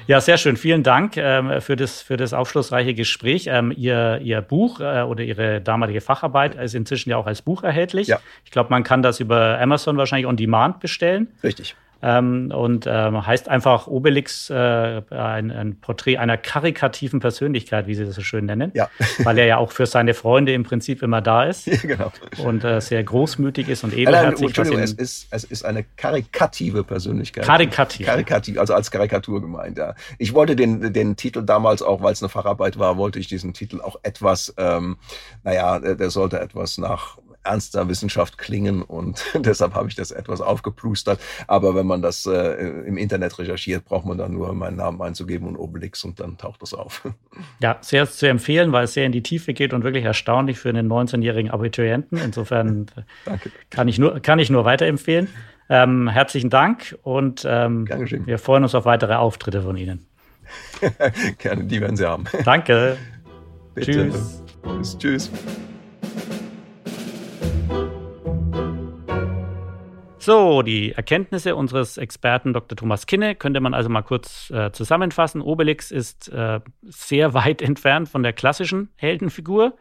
Ja, 0.06 0.20
sehr 0.20 0.38
schön. 0.38 0.56
Vielen 0.56 0.84
Dank 0.84 1.16
ähm, 1.16 1.60
für, 1.60 1.74
das, 1.74 2.00
für 2.00 2.16
das 2.16 2.32
aufschlussreiche 2.32 2.94
Gespräch. 2.94 3.48
Ähm, 3.48 3.72
ihr, 3.76 4.20
ihr 4.22 4.40
Buch 4.40 4.78
äh, 4.78 5.02
oder 5.02 5.24
Ihre 5.24 5.60
damalige 5.60 6.00
Facharbeit 6.00 6.54
ist 6.54 6.76
inzwischen 6.76 7.10
ja 7.10 7.16
auch 7.16 7.26
als 7.26 7.42
Buch 7.42 7.64
erhältlich. 7.64 8.06
Ja. 8.06 8.20
Ich 8.44 8.52
glaube, 8.52 8.70
man 8.70 8.84
kann 8.84 9.02
das 9.02 9.18
über 9.18 9.58
Amazon 9.58 9.96
wahrscheinlich 9.96 10.26
on 10.26 10.36
demand 10.36 10.78
bestellen. 10.78 11.28
Richtig. 11.42 11.74
Ähm, 12.02 12.52
und 12.54 12.86
ähm, 12.88 13.26
heißt 13.26 13.48
einfach 13.48 13.86
Obelix, 13.86 14.48
äh, 14.50 15.02
ein, 15.10 15.50
ein 15.50 15.80
Porträt 15.80 16.18
einer 16.18 16.36
karikativen 16.36 17.20
Persönlichkeit, 17.20 17.86
wie 17.86 17.94
Sie 17.94 18.04
das 18.04 18.14
so 18.14 18.22
schön 18.22 18.46
nennen. 18.46 18.70
Ja. 18.74 18.88
Weil 19.18 19.38
er 19.38 19.46
ja 19.46 19.56
auch 19.58 19.72
für 19.72 19.86
seine 19.86 20.14
Freunde 20.14 20.52
im 20.52 20.62
Prinzip 20.62 21.02
immer 21.02 21.20
da 21.20 21.44
ist 21.44 21.66
Ja, 21.66 21.76
genau. 21.82 22.12
und 22.44 22.64
äh, 22.64 22.80
sehr 22.80 23.02
großmütig 23.04 23.68
ist 23.68 23.84
und 23.84 23.92
ebenherzig. 23.92 24.46
Entschuldigung, 24.46 24.80
es 24.80 24.92
ist, 24.92 25.28
es 25.30 25.44
ist 25.44 25.64
eine 25.64 25.84
karikative 25.96 26.84
Persönlichkeit. 26.84 27.44
Karikativ. 27.44 28.06
Karikativ, 28.06 28.58
also 28.58 28.74
als 28.74 28.90
Karikatur 28.90 29.40
gemeint, 29.40 29.76
ja. 29.76 29.94
Ich 30.18 30.32
wollte 30.32 30.56
den, 30.56 30.92
den 30.92 31.16
Titel 31.16 31.42
damals 31.42 31.82
auch, 31.82 32.02
weil 32.02 32.12
es 32.12 32.22
eine 32.22 32.28
Facharbeit 32.28 32.78
war, 32.78 32.96
wollte 32.96 33.18
ich 33.18 33.26
diesen 33.26 33.52
Titel 33.52 33.80
auch 33.80 33.96
etwas, 34.02 34.54
ähm, 34.56 34.96
naja, 35.44 35.78
der 35.78 36.06
der 36.06 36.10
sollte 36.12 36.38
etwas 36.38 36.78
nach 36.78 37.18
ernster 37.46 37.88
Wissenschaft 37.88 38.38
klingen 38.38 38.82
und 38.82 39.24
deshalb 39.34 39.74
habe 39.74 39.88
ich 39.88 39.94
das 39.94 40.10
etwas 40.10 40.40
aufgeplustert. 40.40 41.20
Aber 41.46 41.74
wenn 41.74 41.86
man 41.86 42.02
das 42.02 42.26
äh, 42.26 42.52
im 42.86 42.96
Internet 42.96 43.38
recherchiert, 43.38 43.84
braucht 43.84 44.06
man 44.06 44.18
dann 44.18 44.32
nur 44.32 44.52
meinen 44.54 44.76
Namen 44.76 45.00
einzugeben 45.00 45.48
und 45.48 45.56
Obelix 45.56 46.04
und 46.04 46.20
dann 46.20 46.38
taucht 46.38 46.62
das 46.62 46.74
auf. 46.74 47.06
Ja, 47.60 47.78
sehr 47.80 48.08
zu 48.08 48.28
empfehlen, 48.28 48.72
weil 48.72 48.84
es 48.84 48.94
sehr 48.94 49.06
in 49.06 49.12
die 49.12 49.22
Tiefe 49.22 49.54
geht 49.54 49.72
und 49.72 49.84
wirklich 49.84 50.04
erstaunlich 50.04 50.58
für 50.58 50.68
einen 50.68 50.90
19-jährigen 50.90 51.50
Abiturienten. 51.50 52.18
Insofern 52.18 52.86
äh, 53.26 53.36
kann 53.70 53.88
ich 53.88 53.98
nur, 53.98 54.20
kann 54.20 54.38
ich 54.38 54.50
nur 54.50 54.64
weiterempfehlen. 54.64 55.28
Ähm, 55.68 56.08
herzlichen 56.08 56.50
Dank 56.50 56.96
und 57.02 57.44
ähm, 57.48 57.88
wir 57.88 58.38
freuen 58.38 58.62
uns 58.62 58.74
auf 58.74 58.84
weitere 58.84 59.14
Auftritte 59.14 59.62
von 59.62 59.76
Ihnen. 59.76 60.06
Gerne, 61.38 61.64
die 61.64 61.80
werden 61.80 61.96
Sie 61.96 62.06
haben. 62.06 62.24
Danke. 62.44 62.96
Bitte. 63.74 64.10
Tschüss. 64.10 64.98
Tschüss. 64.98 65.30
So, 70.26 70.62
die 70.62 70.90
Erkenntnisse 70.90 71.54
unseres 71.54 71.98
Experten 71.98 72.52
Dr. 72.52 72.74
Thomas 72.74 73.06
Kinne 73.06 73.36
könnte 73.36 73.60
man 73.60 73.74
also 73.74 73.88
mal 73.88 74.02
kurz 74.02 74.50
äh, 74.50 74.72
zusammenfassen. 74.72 75.40
Obelix 75.40 75.92
ist 75.92 76.28
äh, 76.30 76.58
sehr 76.82 77.32
weit 77.34 77.62
entfernt 77.62 78.08
von 78.08 78.24
der 78.24 78.32
klassischen 78.32 78.88
Heldenfigur. 78.96 79.78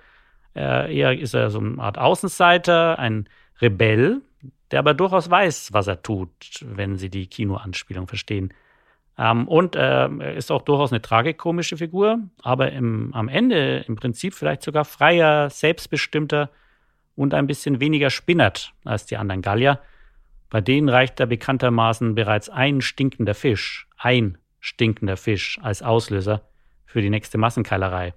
Äh, 0.55 0.95
eher 0.95 1.17
ist 1.17 1.33
er 1.33 1.49
so 1.49 1.57
eine 1.57 1.79
Art 1.79 1.97
Außenseiter, 1.97 2.99
ein 2.99 3.27
Rebell, 3.59 4.21
der 4.69 4.77
aber 4.77 4.93
durchaus 4.93 5.31
weiß, 5.31 5.73
was 5.73 5.87
er 5.87 6.03
tut, 6.03 6.29
wenn 6.61 6.95
Sie 6.95 7.09
die 7.09 7.25
Kinoanspielung 7.25 8.07
verstehen. 8.07 8.53
Ähm, 9.17 9.47
und 9.47 9.75
äh, 9.75 9.79
er 9.79 10.35
ist 10.35 10.51
auch 10.51 10.61
durchaus 10.61 10.91
eine 10.91 11.01
tragikomische 11.01 11.77
Figur, 11.77 12.19
aber 12.43 12.71
im, 12.71 13.11
am 13.15 13.29
Ende 13.29 13.83
im 13.87 13.95
Prinzip 13.95 14.35
vielleicht 14.35 14.61
sogar 14.61 14.85
freier, 14.85 15.49
selbstbestimmter 15.49 16.51
und 17.15 17.33
ein 17.33 17.47
bisschen 17.47 17.79
weniger 17.79 18.11
spinnert 18.11 18.73
als 18.83 19.07
die 19.07 19.17
anderen 19.17 19.41
Gallier. 19.41 19.79
Bei 20.49 20.61
denen 20.61 20.89
reicht 20.89 21.19
da 21.19 21.25
bekanntermaßen 21.25 22.15
bereits 22.15 22.49
ein 22.49 22.81
stinkender 22.81 23.33
Fisch, 23.33 23.87
ein 23.97 24.37
stinkender 24.59 25.17
Fisch 25.17 25.59
als 25.61 25.81
Auslöser 25.81 26.41
für 26.85 27.01
die 27.01 27.09
nächste 27.09 27.37
Massenkeilerei. 27.37 28.13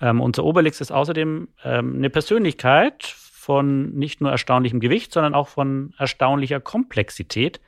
Ähm, 0.00 0.20
unser 0.20 0.44
Obelix 0.44 0.80
ist 0.80 0.92
außerdem 0.92 1.48
ähm, 1.64 1.94
eine 1.96 2.10
Persönlichkeit 2.10 3.04
von 3.04 3.92
nicht 3.94 4.20
nur 4.20 4.30
erstaunlichem 4.30 4.80
Gewicht, 4.80 5.12
sondern 5.12 5.34
auch 5.34 5.48
von 5.48 5.94
erstaunlicher 5.98 6.60
Komplexität, 6.60 7.60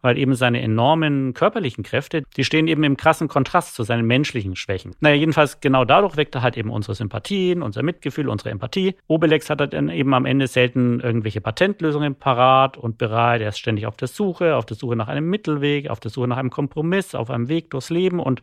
weil 0.00 0.18
eben 0.18 0.34
seine 0.34 0.60
enormen 0.60 1.34
körperlichen 1.34 1.84
Kräfte, 1.84 2.22
die 2.36 2.44
stehen 2.44 2.68
eben 2.68 2.84
im 2.84 2.96
krassen 2.96 3.28
Kontrast 3.28 3.74
zu 3.74 3.82
seinen 3.82 4.06
menschlichen 4.06 4.56
Schwächen. 4.56 4.94
Naja, 5.00 5.16
jedenfalls 5.16 5.60
genau 5.60 5.84
dadurch 5.84 6.16
weckt 6.16 6.34
er 6.34 6.42
halt 6.42 6.56
eben 6.56 6.70
unsere 6.70 6.94
Sympathien, 6.94 7.62
unser 7.62 7.82
Mitgefühl, 7.82 8.28
unsere 8.28 8.50
Empathie. 8.50 8.94
Obelix 9.06 9.50
hat 9.50 9.60
dann 9.72 9.88
eben 9.88 10.14
am 10.14 10.26
Ende 10.26 10.46
selten 10.46 11.00
irgendwelche 11.00 11.40
Patentlösungen 11.40 12.14
parat 12.14 12.76
und 12.76 12.98
bereit. 12.98 13.40
Er 13.40 13.48
ist 13.48 13.58
ständig 13.58 13.86
auf 13.86 13.96
der 13.96 14.08
Suche, 14.08 14.56
auf 14.56 14.66
der 14.66 14.76
Suche 14.76 14.96
nach 14.96 15.08
einem 15.08 15.28
Mittelweg, 15.28 15.90
auf 15.90 16.00
der 16.00 16.10
Suche 16.10 16.28
nach 16.28 16.36
einem 16.36 16.50
Kompromiss, 16.50 17.14
auf 17.14 17.30
einem 17.30 17.48
Weg 17.48 17.70
durchs 17.70 17.90
Leben 17.90 18.20
und 18.20 18.42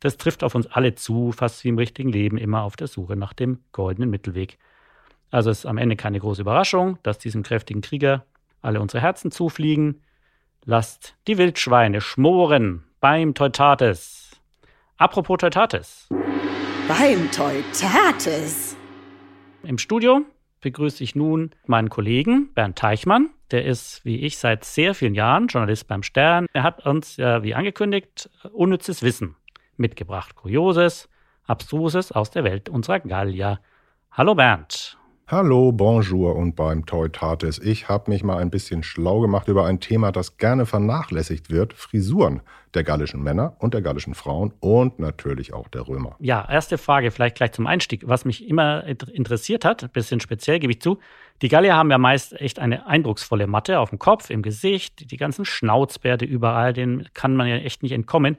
das 0.00 0.16
trifft 0.16 0.42
auf 0.42 0.54
uns 0.54 0.66
alle 0.66 0.94
zu, 0.94 1.30
fast 1.30 1.62
wie 1.62 1.68
im 1.68 1.78
richtigen 1.78 2.10
Leben, 2.10 2.38
immer 2.38 2.62
auf 2.62 2.74
der 2.74 2.86
Suche 2.86 3.16
nach 3.16 3.34
dem 3.34 3.58
goldenen 3.72 4.08
Mittelweg. 4.08 4.58
Also 5.30 5.50
ist 5.50 5.66
am 5.66 5.78
Ende 5.78 5.94
keine 5.94 6.18
große 6.18 6.42
Überraschung, 6.42 6.98
dass 7.02 7.18
diesem 7.18 7.42
kräftigen 7.42 7.82
Krieger 7.82 8.24
alle 8.62 8.80
unsere 8.80 9.02
Herzen 9.02 9.30
zufliegen. 9.30 10.02
Lasst 10.66 11.16
die 11.26 11.38
Wildschweine 11.38 12.02
schmoren 12.02 12.84
beim 13.00 13.32
Teutates. 13.32 14.38
Apropos 14.98 15.38
Teutates. 15.38 16.06
Beim 16.86 17.30
Teutates. 17.30 18.76
Im 19.62 19.78
Studio 19.78 20.20
begrüße 20.60 21.02
ich 21.02 21.14
nun 21.14 21.52
meinen 21.64 21.88
Kollegen 21.88 22.52
Bernd 22.52 22.76
Teichmann. 22.76 23.30
Der 23.52 23.64
ist, 23.64 24.04
wie 24.04 24.20
ich, 24.20 24.36
seit 24.36 24.64
sehr 24.64 24.94
vielen 24.94 25.14
Jahren 25.14 25.46
Journalist 25.46 25.88
beim 25.88 26.02
Stern. 26.02 26.46
Er 26.52 26.62
hat 26.62 26.84
uns, 26.84 27.18
äh, 27.18 27.42
wie 27.42 27.54
angekündigt, 27.54 28.28
unnützes 28.52 29.02
Wissen 29.02 29.36
mitgebracht. 29.78 30.34
Kurioses, 30.34 31.08
Abstruses 31.46 32.12
aus 32.12 32.30
der 32.30 32.44
Welt 32.44 32.68
unserer 32.68 33.00
Gallier. 33.00 33.60
Hallo 34.12 34.34
Bernd. 34.34 34.99
Hallo, 35.30 35.70
bonjour 35.70 36.34
und 36.34 36.56
beim 36.56 36.86
Teutates. 36.86 37.60
Ich 37.60 37.88
habe 37.88 38.10
mich 38.10 38.24
mal 38.24 38.38
ein 38.38 38.50
bisschen 38.50 38.82
schlau 38.82 39.20
gemacht 39.20 39.46
über 39.46 39.64
ein 39.64 39.78
Thema, 39.78 40.10
das 40.10 40.38
gerne 40.38 40.66
vernachlässigt 40.66 41.50
wird: 41.50 41.72
Frisuren 41.72 42.40
der 42.74 42.82
gallischen 42.82 43.22
Männer 43.22 43.54
und 43.60 43.72
der 43.72 43.80
gallischen 43.80 44.14
Frauen 44.14 44.52
und 44.58 44.98
natürlich 44.98 45.52
auch 45.52 45.68
der 45.68 45.86
Römer. 45.86 46.16
Ja, 46.18 46.48
erste 46.50 46.78
Frage, 46.78 47.12
vielleicht 47.12 47.36
gleich 47.36 47.52
zum 47.52 47.68
Einstieg. 47.68 48.08
Was 48.08 48.24
mich 48.24 48.48
immer 48.48 48.82
int- 48.84 49.08
interessiert 49.08 49.64
hat, 49.64 49.84
ein 49.84 49.90
bisschen 49.90 50.18
speziell, 50.18 50.58
gebe 50.58 50.72
ich 50.72 50.80
zu. 50.80 50.98
Die 51.42 51.48
Gallier 51.48 51.76
haben 51.76 51.92
ja 51.92 51.98
meist 51.98 52.32
echt 52.32 52.58
eine 52.58 52.88
eindrucksvolle 52.88 53.46
Matte 53.46 53.78
auf 53.78 53.90
dem 53.90 54.00
Kopf, 54.00 54.30
im 54.30 54.42
Gesicht, 54.42 55.12
die 55.12 55.16
ganzen 55.16 55.44
Schnauzbärte 55.44 56.24
überall, 56.24 56.72
denen 56.72 57.06
kann 57.14 57.36
man 57.36 57.46
ja 57.46 57.54
echt 57.54 57.84
nicht 57.84 57.92
entkommen. 57.92 58.36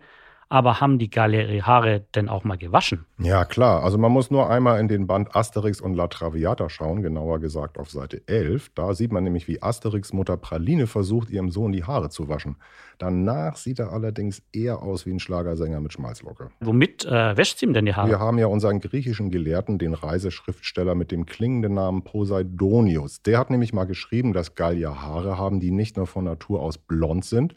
Aber 0.51 0.81
haben 0.81 0.99
die 0.99 1.09
Gallier 1.09 1.47
ihre 1.47 1.65
Haare 1.65 2.03
denn 2.13 2.27
auch 2.27 2.43
mal 2.43 2.57
gewaschen? 2.57 3.05
Ja, 3.17 3.45
klar. 3.45 3.85
Also 3.85 3.97
man 3.97 4.11
muss 4.11 4.31
nur 4.31 4.49
einmal 4.49 4.81
in 4.81 4.89
den 4.89 5.07
Band 5.07 5.33
Asterix 5.33 5.79
und 5.79 5.93
La 5.93 6.07
Traviata 6.07 6.67
schauen, 6.67 7.01
genauer 7.01 7.39
gesagt 7.39 7.77
auf 7.77 7.89
Seite 7.89 8.21
11. 8.27 8.71
Da 8.75 8.93
sieht 8.93 9.13
man 9.13 9.23
nämlich, 9.23 9.47
wie 9.47 9.63
Asterix 9.63 10.11
Mutter 10.11 10.35
Praline 10.35 10.87
versucht, 10.87 11.29
ihrem 11.29 11.51
Sohn 11.51 11.71
die 11.71 11.85
Haare 11.85 12.09
zu 12.09 12.27
waschen. 12.27 12.57
Danach 12.97 13.55
sieht 13.55 13.79
er 13.79 13.93
allerdings 13.93 14.43
eher 14.51 14.83
aus 14.83 15.05
wie 15.05 15.11
ein 15.11 15.19
Schlagersänger 15.19 15.79
mit 15.79 15.93
Schmalzlocke. 15.93 16.49
Womit 16.59 17.05
äh, 17.05 17.37
wäscht 17.37 17.59
sie 17.59 17.67
ihm 17.67 17.73
denn 17.73 17.85
die 17.85 17.95
Haare? 17.95 18.09
Wir 18.09 18.19
haben 18.19 18.37
ja 18.37 18.47
unseren 18.47 18.81
griechischen 18.81 19.31
Gelehrten, 19.31 19.79
den 19.79 19.93
Reiseschriftsteller 19.93 20.95
mit 20.95 21.13
dem 21.13 21.25
klingenden 21.25 21.75
Namen 21.75 22.03
Poseidonius. 22.03 23.21
Der 23.21 23.39
hat 23.39 23.51
nämlich 23.51 23.71
mal 23.71 23.85
geschrieben, 23.85 24.33
dass 24.33 24.55
Gallier 24.55 25.01
Haare 25.01 25.37
haben, 25.37 25.61
die 25.61 25.71
nicht 25.71 25.95
nur 25.95 26.07
von 26.07 26.25
Natur 26.25 26.61
aus 26.61 26.77
blond 26.77 27.23
sind, 27.23 27.55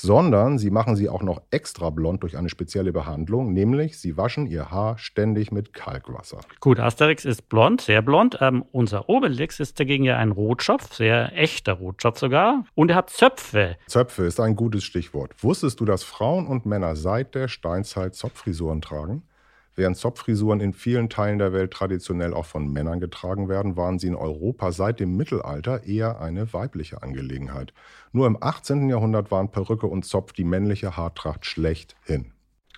sondern 0.00 0.58
sie 0.58 0.70
machen 0.70 0.96
sie 0.96 1.08
auch 1.08 1.22
noch 1.22 1.42
extra 1.50 1.90
blond 1.90 2.22
durch 2.22 2.36
eine 2.36 2.48
spezielle 2.48 2.92
Behandlung, 2.92 3.52
nämlich 3.52 3.98
sie 3.98 4.16
waschen 4.16 4.46
ihr 4.46 4.70
Haar 4.70 4.98
ständig 4.98 5.52
mit 5.52 5.72
Kalkwasser. 5.72 6.40
Gut, 6.60 6.80
Asterix 6.80 7.24
ist 7.24 7.48
blond, 7.48 7.80
sehr 7.80 8.02
blond. 8.02 8.38
Ähm, 8.40 8.64
unser 8.72 9.08
Obelix 9.08 9.60
ist 9.60 9.78
dagegen 9.78 10.04
ja 10.04 10.16
ein 10.16 10.32
Rotschopf, 10.32 10.94
sehr 10.94 11.36
echter 11.36 11.74
Rotschopf 11.74 12.18
sogar. 12.18 12.64
Und 12.74 12.90
er 12.90 12.96
hat 12.96 13.10
Zöpfe. 13.10 13.76
Zöpfe 13.86 14.24
ist 14.24 14.40
ein 14.40 14.56
gutes 14.56 14.84
Stichwort. 14.84 15.32
Wusstest 15.42 15.80
du, 15.80 15.84
dass 15.84 16.02
Frauen 16.02 16.46
und 16.46 16.66
Männer 16.66 16.96
seit 16.96 17.34
der 17.34 17.48
Steinzeit 17.48 18.14
Zopffrisuren 18.14 18.80
tragen? 18.80 19.22
Während 19.80 19.96
Zopffrisuren 19.96 20.60
in 20.60 20.74
vielen 20.74 21.08
Teilen 21.08 21.38
der 21.38 21.54
Welt 21.54 21.70
traditionell 21.70 22.34
auch 22.34 22.44
von 22.44 22.70
Männern 22.70 23.00
getragen 23.00 23.48
werden, 23.48 23.78
waren 23.78 23.98
sie 23.98 24.08
in 24.08 24.14
Europa 24.14 24.72
seit 24.72 25.00
dem 25.00 25.16
Mittelalter 25.16 25.84
eher 25.84 26.20
eine 26.20 26.52
weibliche 26.52 27.02
Angelegenheit. 27.02 27.72
Nur 28.12 28.26
im 28.26 28.36
18. 28.38 28.90
Jahrhundert 28.90 29.30
waren 29.30 29.50
Perücke 29.50 29.86
und 29.86 30.04
Zopf 30.04 30.34
die 30.34 30.44
männliche 30.44 30.98
Haartracht 30.98 31.46
schlechthin. 31.46 32.34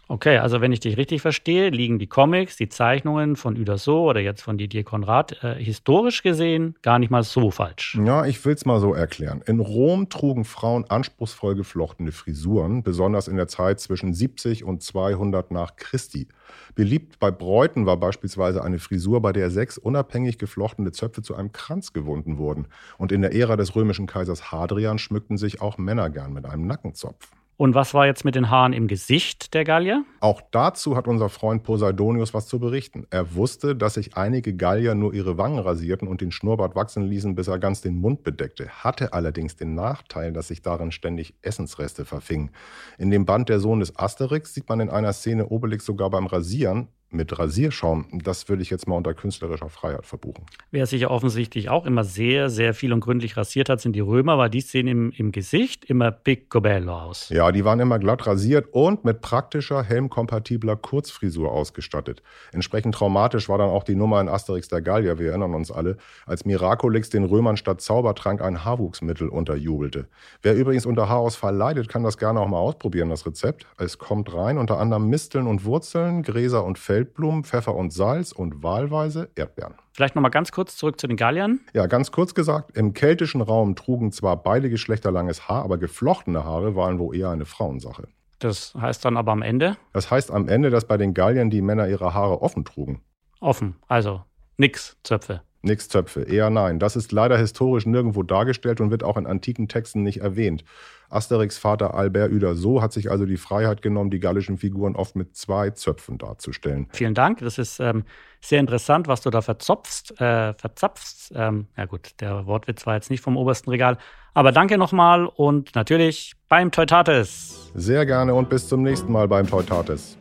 Okay, 0.08 0.38
also 0.38 0.60
wenn 0.60 0.72
ich 0.72 0.80
dich 0.80 0.96
richtig 0.96 1.22
verstehe, 1.22 1.70
liegen 1.70 1.98
die 1.98 2.08
Comics, 2.08 2.56
die 2.56 2.68
Zeichnungen 2.68 3.36
von 3.36 3.56
Uderso 3.56 4.10
oder 4.10 4.20
jetzt 4.20 4.42
von 4.42 4.58
Didier 4.58 4.84
Konrad 4.84 5.42
äh, 5.42 5.54
historisch 5.54 6.22
gesehen 6.22 6.74
gar 6.82 6.98
nicht 6.98 7.10
mal 7.10 7.22
so 7.22 7.50
falsch. 7.50 7.98
Ja, 8.04 8.26
ich 8.26 8.44
will's 8.44 8.66
mal 8.66 8.80
so 8.80 8.94
erklären. 8.94 9.42
In 9.46 9.60
Rom 9.60 10.08
trugen 10.08 10.44
Frauen 10.44 10.84
anspruchsvoll 10.84 11.54
geflochtene 11.54 12.10
Frisuren, 12.10 12.82
besonders 12.82 13.28
in 13.28 13.36
der 13.36 13.48
Zeit 13.48 13.80
zwischen 13.80 14.12
70 14.12 14.64
und 14.64 14.82
200 14.82 15.50
nach 15.52 15.76
Christi. 15.76 16.28
Beliebt 16.74 17.18
bei 17.20 17.30
Bräuten 17.30 17.86
war 17.86 17.96
beispielsweise 17.96 18.62
eine 18.64 18.80
Frisur, 18.80 19.22
bei 19.22 19.32
der 19.32 19.50
sechs 19.50 19.78
unabhängig 19.78 20.36
geflochtene 20.36 20.92
Zöpfe 20.92 21.22
zu 21.22 21.36
einem 21.36 21.52
Kranz 21.52 21.92
gewunden 21.92 22.38
wurden. 22.38 22.66
Und 22.98 23.12
in 23.12 23.22
der 23.22 23.34
Ära 23.34 23.56
des 23.56 23.76
römischen 23.76 24.06
Kaisers 24.06 24.50
Hadrian 24.50 24.98
schmückten 24.98 25.36
sich 25.36 25.60
auch 25.60 25.78
Männer 25.78 26.10
gern 26.10 26.32
mit 26.32 26.44
einem 26.44 26.66
Nackenzopf. 26.66 27.30
Und 27.62 27.76
was 27.76 27.94
war 27.94 28.06
jetzt 28.06 28.24
mit 28.24 28.34
den 28.34 28.50
Haaren 28.50 28.72
im 28.72 28.88
Gesicht 28.88 29.54
der 29.54 29.62
Gallier? 29.62 30.04
Auch 30.18 30.42
dazu 30.50 30.96
hat 30.96 31.06
unser 31.06 31.28
Freund 31.28 31.62
Poseidonius 31.62 32.34
was 32.34 32.48
zu 32.48 32.58
berichten. 32.58 33.06
Er 33.10 33.36
wusste, 33.36 33.76
dass 33.76 33.94
sich 33.94 34.16
einige 34.16 34.56
Gallier 34.56 34.96
nur 34.96 35.14
ihre 35.14 35.38
Wangen 35.38 35.60
rasierten 35.60 36.08
und 36.08 36.20
den 36.20 36.32
Schnurrbart 36.32 36.74
wachsen 36.74 37.04
ließen, 37.04 37.36
bis 37.36 37.46
er 37.46 37.60
ganz 37.60 37.80
den 37.80 38.00
Mund 38.00 38.24
bedeckte, 38.24 38.68
hatte 38.82 39.12
allerdings 39.12 39.54
den 39.54 39.76
Nachteil, 39.76 40.32
dass 40.32 40.48
sich 40.48 40.62
darin 40.62 40.90
ständig 40.90 41.34
Essensreste 41.42 42.04
verfingen. 42.04 42.50
In 42.98 43.12
dem 43.12 43.26
Band 43.26 43.48
Der 43.48 43.60
Sohn 43.60 43.78
des 43.78 43.96
Asterix 43.96 44.54
sieht 44.54 44.68
man 44.68 44.80
in 44.80 44.90
einer 44.90 45.12
Szene 45.12 45.46
Obelix 45.46 45.86
sogar 45.86 46.10
beim 46.10 46.26
Rasieren 46.26 46.88
mit 47.12 47.38
Rasierschaum, 47.38 48.06
das 48.24 48.48
würde 48.48 48.62
ich 48.62 48.70
jetzt 48.70 48.88
mal 48.88 48.96
unter 48.96 49.14
künstlerischer 49.14 49.68
Freiheit 49.68 50.06
verbuchen. 50.06 50.46
Wer 50.70 50.86
sich 50.86 51.02
ja 51.02 51.10
offensichtlich 51.10 51.68
auch 51.68 51.86
immer 51.86 52.04
sehr, 52.04 52.50
sehr 52.50 52.74
viel 52.74 52.92
und 52.92 53.00
gründlich 53.00 53.36
rasiert 53.36 53.68
hat, 53.68 53.80
sind 53.80 53.94
die 53.94 54.00
Römer, 54.00 54.38
weil 54.38 54.50
die 54.50 54.60
sehen 54.60 54.86
im, 54.86 55.10
im 55.12 55.32
Gesicht 55.32 55.84
immer 55.84 56.10
picobello 56.10 56.92
aus. 56.92 57.28
Ja, 57.28 57.52
die 57.52 57.64
waren 57.64 57.80
immer 57.80 57.98
glatt 57.98 58.26
rasiert 58.26 58.68
und 58.72 59.04
mit 59.04 59.20
praktischer, 59.20 59.82
helmkompatibler 59.82 60.76
Kurzfrisur 60.76 61.52
ausgestattet. 61.52 62.22
Entsprechend 62.52 62.94
traumatisch 62.94 63.48
war 63.48 63.58
dann 63.58 63.68
auch 63.68 63.84
die 63.84 63.94
Nummer 63.94 64.20
in 64.20 64.28
Asterix 64.28 64.68
der 64.68 64.80
Gallier, 64.80 65.18
wir 65.18 65.30
erinnern 65.30 65.54
uns 65.54 65.70
alle, 65.70 65.98
als 66.26 66.44
Miraculix 66.44 67.10
den 67.10 67.24
Römern 67.24 67.56
statt 67.56 67.80
Zaubertrank 67.80 68.40
ein 68.40 68.64
Haarwuchsmittel 68.64 69.28
unterjubelte. 69.28 70.06
Wer 70.42 70.54
übrigens 70.54 70.86
unter 70.86 71.08
Haarausfall 71.08 71.54
leidet, 71.54 71.88
kann 71.88 72.02
das 72.02 72.16
gerne 72.16 72.40
auch 72.40 72.48
mal 72.48 72.58
ausprobieren, 72.58 73.10
das 73.10 73.26
Rezept. 73.26 73.66
Es 73.78 73.98
kommt 73.98 74.32
rein 74.34 74.58
unter 74.58 74.78
anderem 74.78 75.08
Misteln 75.08 75.46
und 75.46 75.64
Wurzeln, 75.64 76.22
Gräser 76.22 76.64
und 76.64 76.78
Fell 76.78 77.01
Feldblumen, 77.02 77.42
Pfeffer 77.42 77.74
und 77.74 77.92
Salz 77.92 78.30
und 78.30 78.62
wahlweise 78.62 79.28
Erdbeeren. 79.34 79.74
Vielleicht 79.92 80.14
noch 80.14 80.22
mal 80.22 80.28
ganz 80.28 80.52
kurz 80.52 80.76
zurück 80.76 81.00
zu 81.00 81.08
den 81.08 81.16
Galliern. 81.16 81.60
Ja, 81.74 81.86
ganz 81.86 82.12
kurz 82.12 82.32
gesagt, 82.32 82.76
im 82.76 82.94
keltischen 82.94 83.40
Raum 83.40 83.74
trugen 83.74 84.12
zwar 84.12 84.40
beide 84.40 84.70
Geschlechter 84.70 85.10
langes 85.10 85.48
Haar, 85.48 85.64
aber 85.64 85.78
geflochtene 85.78 86.44
Haare 86.44 86.76
waren 86.76 87.00
wohl 87.00 87.16
eher 87.16 87.30
eine 87.30 87.44
Frauensache. 87.44 88.06
Das 88.38 88.74
heißt 88.74 89.04
dann 89.04 89.16
aber 89.16 89.32
am 89.32 89.42
Ende? 89.42 89.76
Das 89.92 90.10
heißt 90.10 90.30
am 90.30 90.48
Ende, 90.48 90.70
dass 90.70 90.86
bei 90.86 90.96
den 90.96 91.12
Galliern 91.12 91.50
die 91.50 91.60
Männer 91.60 91.88
ihre 91.88 92.14
Haare 92.14 92.40
offen 92.40 92.64
trugen. 92.64 93.02
Offen, 93.40 93.74
also 93.88 94.22
nix 94.56 94.96
Zöpfe. 95.02 95.42
Nix 95.62 95.88
Zöpfe, 95.88 96.22
eher 96.22 96.50
nein. 96.50 96.78
Das 96.78 96.96
ist 96.96 97.12
leider 97.12 97.38
historisch 97.38 97.86
nirgendwo 97.86 98.22
dargestellt 98.24 98.80
und 98.80 98.90
wird 98.90 99.04
auch 99.04 99.16
in 99.16 99.26
antiken 99.26 99.68
Texten 99.68 100.02
nicht 100.02 100.20
erwähnt. 100.20 100.64
Asterix 101.08 101.58
Vater 101.58 101.94
Albert 101.94 102.32
Uderso 102.32 102.82
hat 102.82 102.92
sich 102.92 103.10
also 103.10 103.26
die 103.26 103.36
Freiheit 103.36 103.82
genommen, 103.82 104.10
die 104.10 104.18
gallischen 104.18 104.56
Figuren 104.56 104.96
oft 104.96 105.14
mit 105.14 105.36
zwei 105.36 105.70
Zöpfen 105.70 106.18
darzustellen. 106.18 106.88
Vielen 106.92 107.14
Dank. 107.14 107.38
Das 107.40 107.58
ist 107.58 107.80
ähm, 107.80 108.04
sehr 108.40 108.60
interessant, 108.60 109.08
was 109.08 109.20
du 109.20 109.30
da 109.30 109.42
verzopfst, 109.42 110.12
äh, 110.20 110.54
verzapfst. 110.54 111.32
Ähm, 111.34 111.66
ja 111.76 111.84
gut, 111.84 112.20
der 112.20 112.46
Wortwitz 112.46 112.86
war 112.86 112.94
jetzt 112.94 113.10
nicht 113.10 113.20
vom 113.20 113.36
obersten 113.36 113.70
Regal. 113.70 113.98
Aber 114.34 114.52
danke 114.52 114.78
nochmal 114.78 115.26
und 115.26 115.74
natürlich 115.74 116.32
beim 116.48 116.72
Teutates. 116.72 117.70
Sehr 117.74 118.06
gerne 118.06 118.34
und 118.34 118.48
bis 118.48 118.68
zum 118.68 118.82
nächsten 118.82 119.12
Mal 119.12 119.28
beim 119.28 119.46
Teutates. 119.46 120.16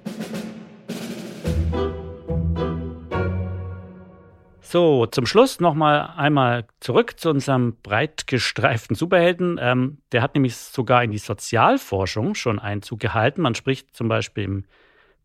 So, 4.71 5.05
zum 5.05 5.25
Schluss 5.25 5.59
nochmal 5.59 6.13
einmal 6.15 6.65
zurück 6.79 7.19
zu 7.19 7.29
unserem 7.29 7.75
breit 7.83 8.25
gestreiften 8.25 8.95
Superhelden. 8.95 9.59
Ähm, 9.61 9.97
der 10.13 10.21
hat 10.21 10.33
nämlich 10.33 10.55
sogar 10.55 11.03
in 11.03 11.11
die 11.11 11.17
Sozialforschung 11.17 12.35
schon 12.35 12.57
Einzug 12.57 13.01
gehalten. 13.01 13.41
Man 13.41 13.53
spricht 13.53 13.93
zum 13.93 14.07
Beispiel 14.07 14.45
im 14.45 14.63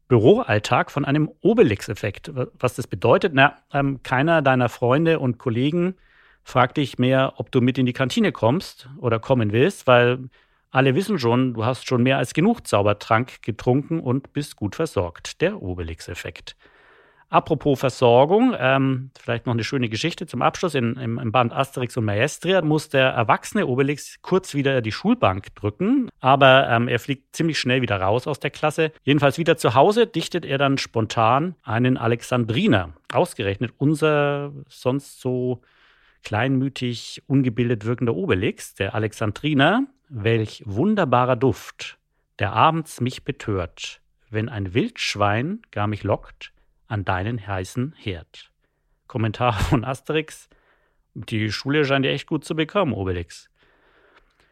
Büroalltag 0.09 0.91
von 0.91 1.05
einem 1.05 1.31
Obelix-Effekt. 1.43 2.33
Was 2.59 2.75
das 2.75 2.89
bedeutet, 2.89 3.35
na, 3.37 3.55
ähm, 3.73 4.03
keiner 4.03 4.43
deiner 4.43 4.69
Freunde 4.69 5.21
und 5.21 5.39
Kollegen 5.39 5.95
fragt 6.43 6.77
dich 6.77 6.99
mehr, 6.99 7.35
ob 7.37 7.53
du 7.53 7.61
mit 7.61 7.79
in 7.79 7.87
die 7.87 7.93
Kantine 7.93 8.33
kommst 8.33 8.89
oder 8.99 9.21
kommen 9.21 9.53
willst, 9.53 9.87
weil 9.87 10.29
alle 10.73 10.97
wissen 10.97 11.21
schon, 11.21 11.55
du 11.55 11.65
hast 11.65 11.87
schon 11.87 12.03
mehr 12.03 12.19
als 12.19 12.35
genug 12.35 12.67
Zaubertrank 12.67 13.43
getrunken 13.43 14.01
und 14.01 14.33
bist 14.33 14.57
gut 14.57 14.75
versorgt. 14.75 15.41
Der 15.41 15.63
Obelix-Effekt. 15.63 16.57
Apropos 17.29 17.81
Versorgung, 17.81 18.55
ähm, 18.57 19.11
vielleicht 19.19 19.47
noch 19.47 19.53
eine 19.53 19.65
schöne 19.65 19.89
Geschichte 19.89 20.27
zum 20.27 20.43
Abschluss. 20.43 20.75
In, 20.75 20.95
im, 20.95 21.19
Im 21.19 21.33
Band 21.33 21.53
Asterix 21.53 21.97
und 21.97 22.05
Maestria 22.05 22.62
muss 22.62 22.89
der 22.89 23.09
erwachsene 23.09 23.67
Obelix 23.67 24.23
kurz 24.23 24.55
wieder 24.55 24.81
die 24.81 24.93
Schulbank 24.93 25.53
drücken, 25.57 26.09
aber 26.21 26.69
ähm, 26.71 26.87
er 26.87 27.01
fliegt 27.01 27.35
ziemlich 27.35 27.59
schnell 27.59 27.83
wieder 27.83 28.01
raus 28.01 28.29
aus 28.29 28.39
der 28.39 28.51
Klasse. 28.51 28.93
Jedenfalls 29.03 29.39
wieder 29.39 29.57
zu 29.57 29.75
Hause 29.75 30.07
dichtet 30.07 30.45
er 30.45 30.59
dann 30.59 30.79
spontan 30.79 31.57
einen 31.65 31.97
Alexandriner. 31.97 32.93
Ausgerechnet 33.12 33.73
unser 33.79 34.53
sonst 34.69 35.21
so 35.21 35.62
kleinmütig, 36.23 37.23
ungebildet 37.27 37.85
wirkender 37.85 38.15
Obelix, 38.15 38.75
der 38.75 38.95
Alexandriner, 38.95 39.85
welch 40.09 40.62
wunderbarer 40.65 41.37
Duft, 41.37 41.99
der 42.39 42.53
abends 42.53 43.01
mich 43.01 43.25
betört, 43.25 44.01
wenn 44.31 44.49
ein 44.49 44.75
Wildschwein 44.75 45.62
gar 45.71 45.87
mich 45.87 46.05
lockt, 46.05 46.53
an 46.88 47.05
deinen 47.05 47.46
heißen 47.46 47.94
Herd. 47.96 48.51
Kommentar 49.07 49.53
von 49.53 49.85
Asterix. 49.85 50.49
Die 51.14 51.51
Schule 51.51 51.85
scheint 51.85 52.05
dir 52.05 52.11
echt 52.11 52.27
gut 52.27 52.44
zu 52.44 52.55
bekommen, 52.55 52.92
Obelix. 52.92 53.49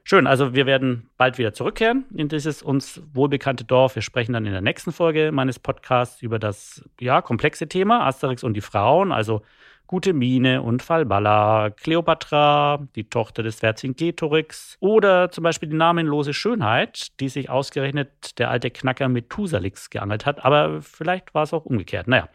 Schön, 0.07 0.27
also 0.27 0.55
wir 0.55 0.67
werden 0.67 1.09
bald 1.17 1.39
wieder 1.39 1.55
zurückkehren 1.55 2.05
in 2.15 2.29
dieses 2.29 2.63
uns 2.63 3.01
wohlbekannte 3.15 3.65
Dorf. 3.65 3.95
Wir 3.95 4.03
sprechen 4.03 4.35
dann 4.35 4.45
in 4.45 4.53
der 4.53 4.61
nächsten 4.61 4.93
Folge 4.93 5.33
meines 5.33 5.59
Podcasts 5.59 6.21
über 6.21 6.39
das 6.39 6.85
ja, 7.01 7.23
komplexe 7.23 7.69
Thema 7.69 8.07
Asterix 8.07 8.45
und 8.45 8.53
die 8.53 8.61
Frauen, 8.61 9.13
also 9.13 9.43
Gute 9.87 10.15
Mine 10.15 10.63
und 10.63 10.83
Falballa, 10.83 11.71
Kleopatra, 11.71 12.89
die 12.97 13.09
Tochter 13.09 13.43
des 13.43 13.57
Vercingetorix 13.57 14.79
oder 14.81 15.31
zum 15.31 15.45
Beispiel 15.45 15.69
die 15.69 15.77
namenlose 15.77 16.33
Schönheit, 16.33 17.21
die 17.21 17.29
sich 17.29 17.51
ausgerechnet 17.51 18.39
der 18.39 18.51
alte 18.51 18.71
Knacker 18.71 19.09
Methusalix 19.09 19.91
geangelt 19.91 20.25
hat. 20.25 20.45
Aber 20.45 20.81
vielleicht 20.81 21.35
war 21.35 21.43
es 21.43 21.53
auch 21.53 21.67
umgekehrt. 21.67 22.09
Naja. 22.09 22.29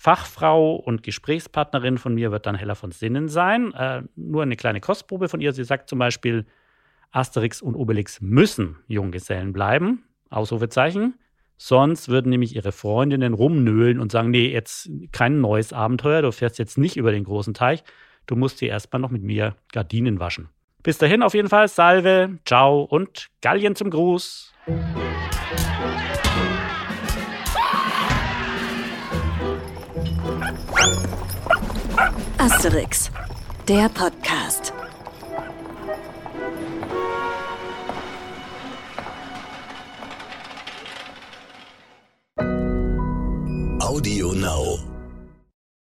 Fachfrau 0.00 0.76
und 0.76 1.02
Gesprächspartnerin 1.02 1.98
von 1.98 2.14
mir 2.14 2.30
wird 2.30 2.46
dann 2.46 2.54
Hella 2.54 2.76
von 2.76 2.92
Sinnen 2.92 3.28
sein. 3.28 3.74
Äh, 3.74 4.02
nur 4.14 4.42
eine 4.42 4.54
kleine 4.54 4.80
Kostprobe 4.80 5.28
von 5.28 5.40
ihr. 5.40 5.52
Sie 5.52 5.64
sagt 5.64 5.88
zum 5.90 5.98
Beispiel, 5.98 6.46
Asterix 7.10 7.60
und 7.60 7.74
Obelix 7.74 8.20
müssen 8.20 8.76
Junggesellen 8.86 9.52
bleiben. 9.52 10.04
Ausrufezeichen. 10.30 11.14
Sonst 11.58 12.08
würden 12.08 12.30
nämlich 12.30 12.54
ihre 12.54 12.70
Freundinnen 12.70 13.34
rumnöhlen 13.34 13.98
und 13.98 14.12
sagen, 14.12 14.30
nee, 14.30 14.48
jetzt 14.48 14.88
kein 15.10 15.40
neues 15.40 15.72
Abenteuer, 15.72 16.22
du 16.22 16.30
fährst 16.30 16.58
jetzt 16.58 16.78
nicht 16.78 16.96
über 16.96 17.10
den 17.10 17.24
großen 17.24 17.52
Teich, 17.52 17.82
du 18.26 18.36
musst 18.36 18.60
dir 18.60 18.68
erstmal 18.68 19.00
noch 19.00 19.10
mit 19.10 19.24
mir 19.24 19.56
Gardinen 19.72 20.20
waschen. 20.20 20.48
Bis 20.84 20.98
dahin 20.98 21.22
auf 21.22 21.34
jeden 21.34 21.48
Fall 21.48 21.66
Salve, 21.66 22.38
ciao 22.44 22.82
und 22.82 23.26
Gallien 23.42 23.74
zum 23.74 23.90
Gruß. 23.90 24.54
Asterix, 32.38 33.10
der 33.66 33.88
Podcast. 33.88 34.72
Audio 43.88 44.34
Now. 44.34 44.87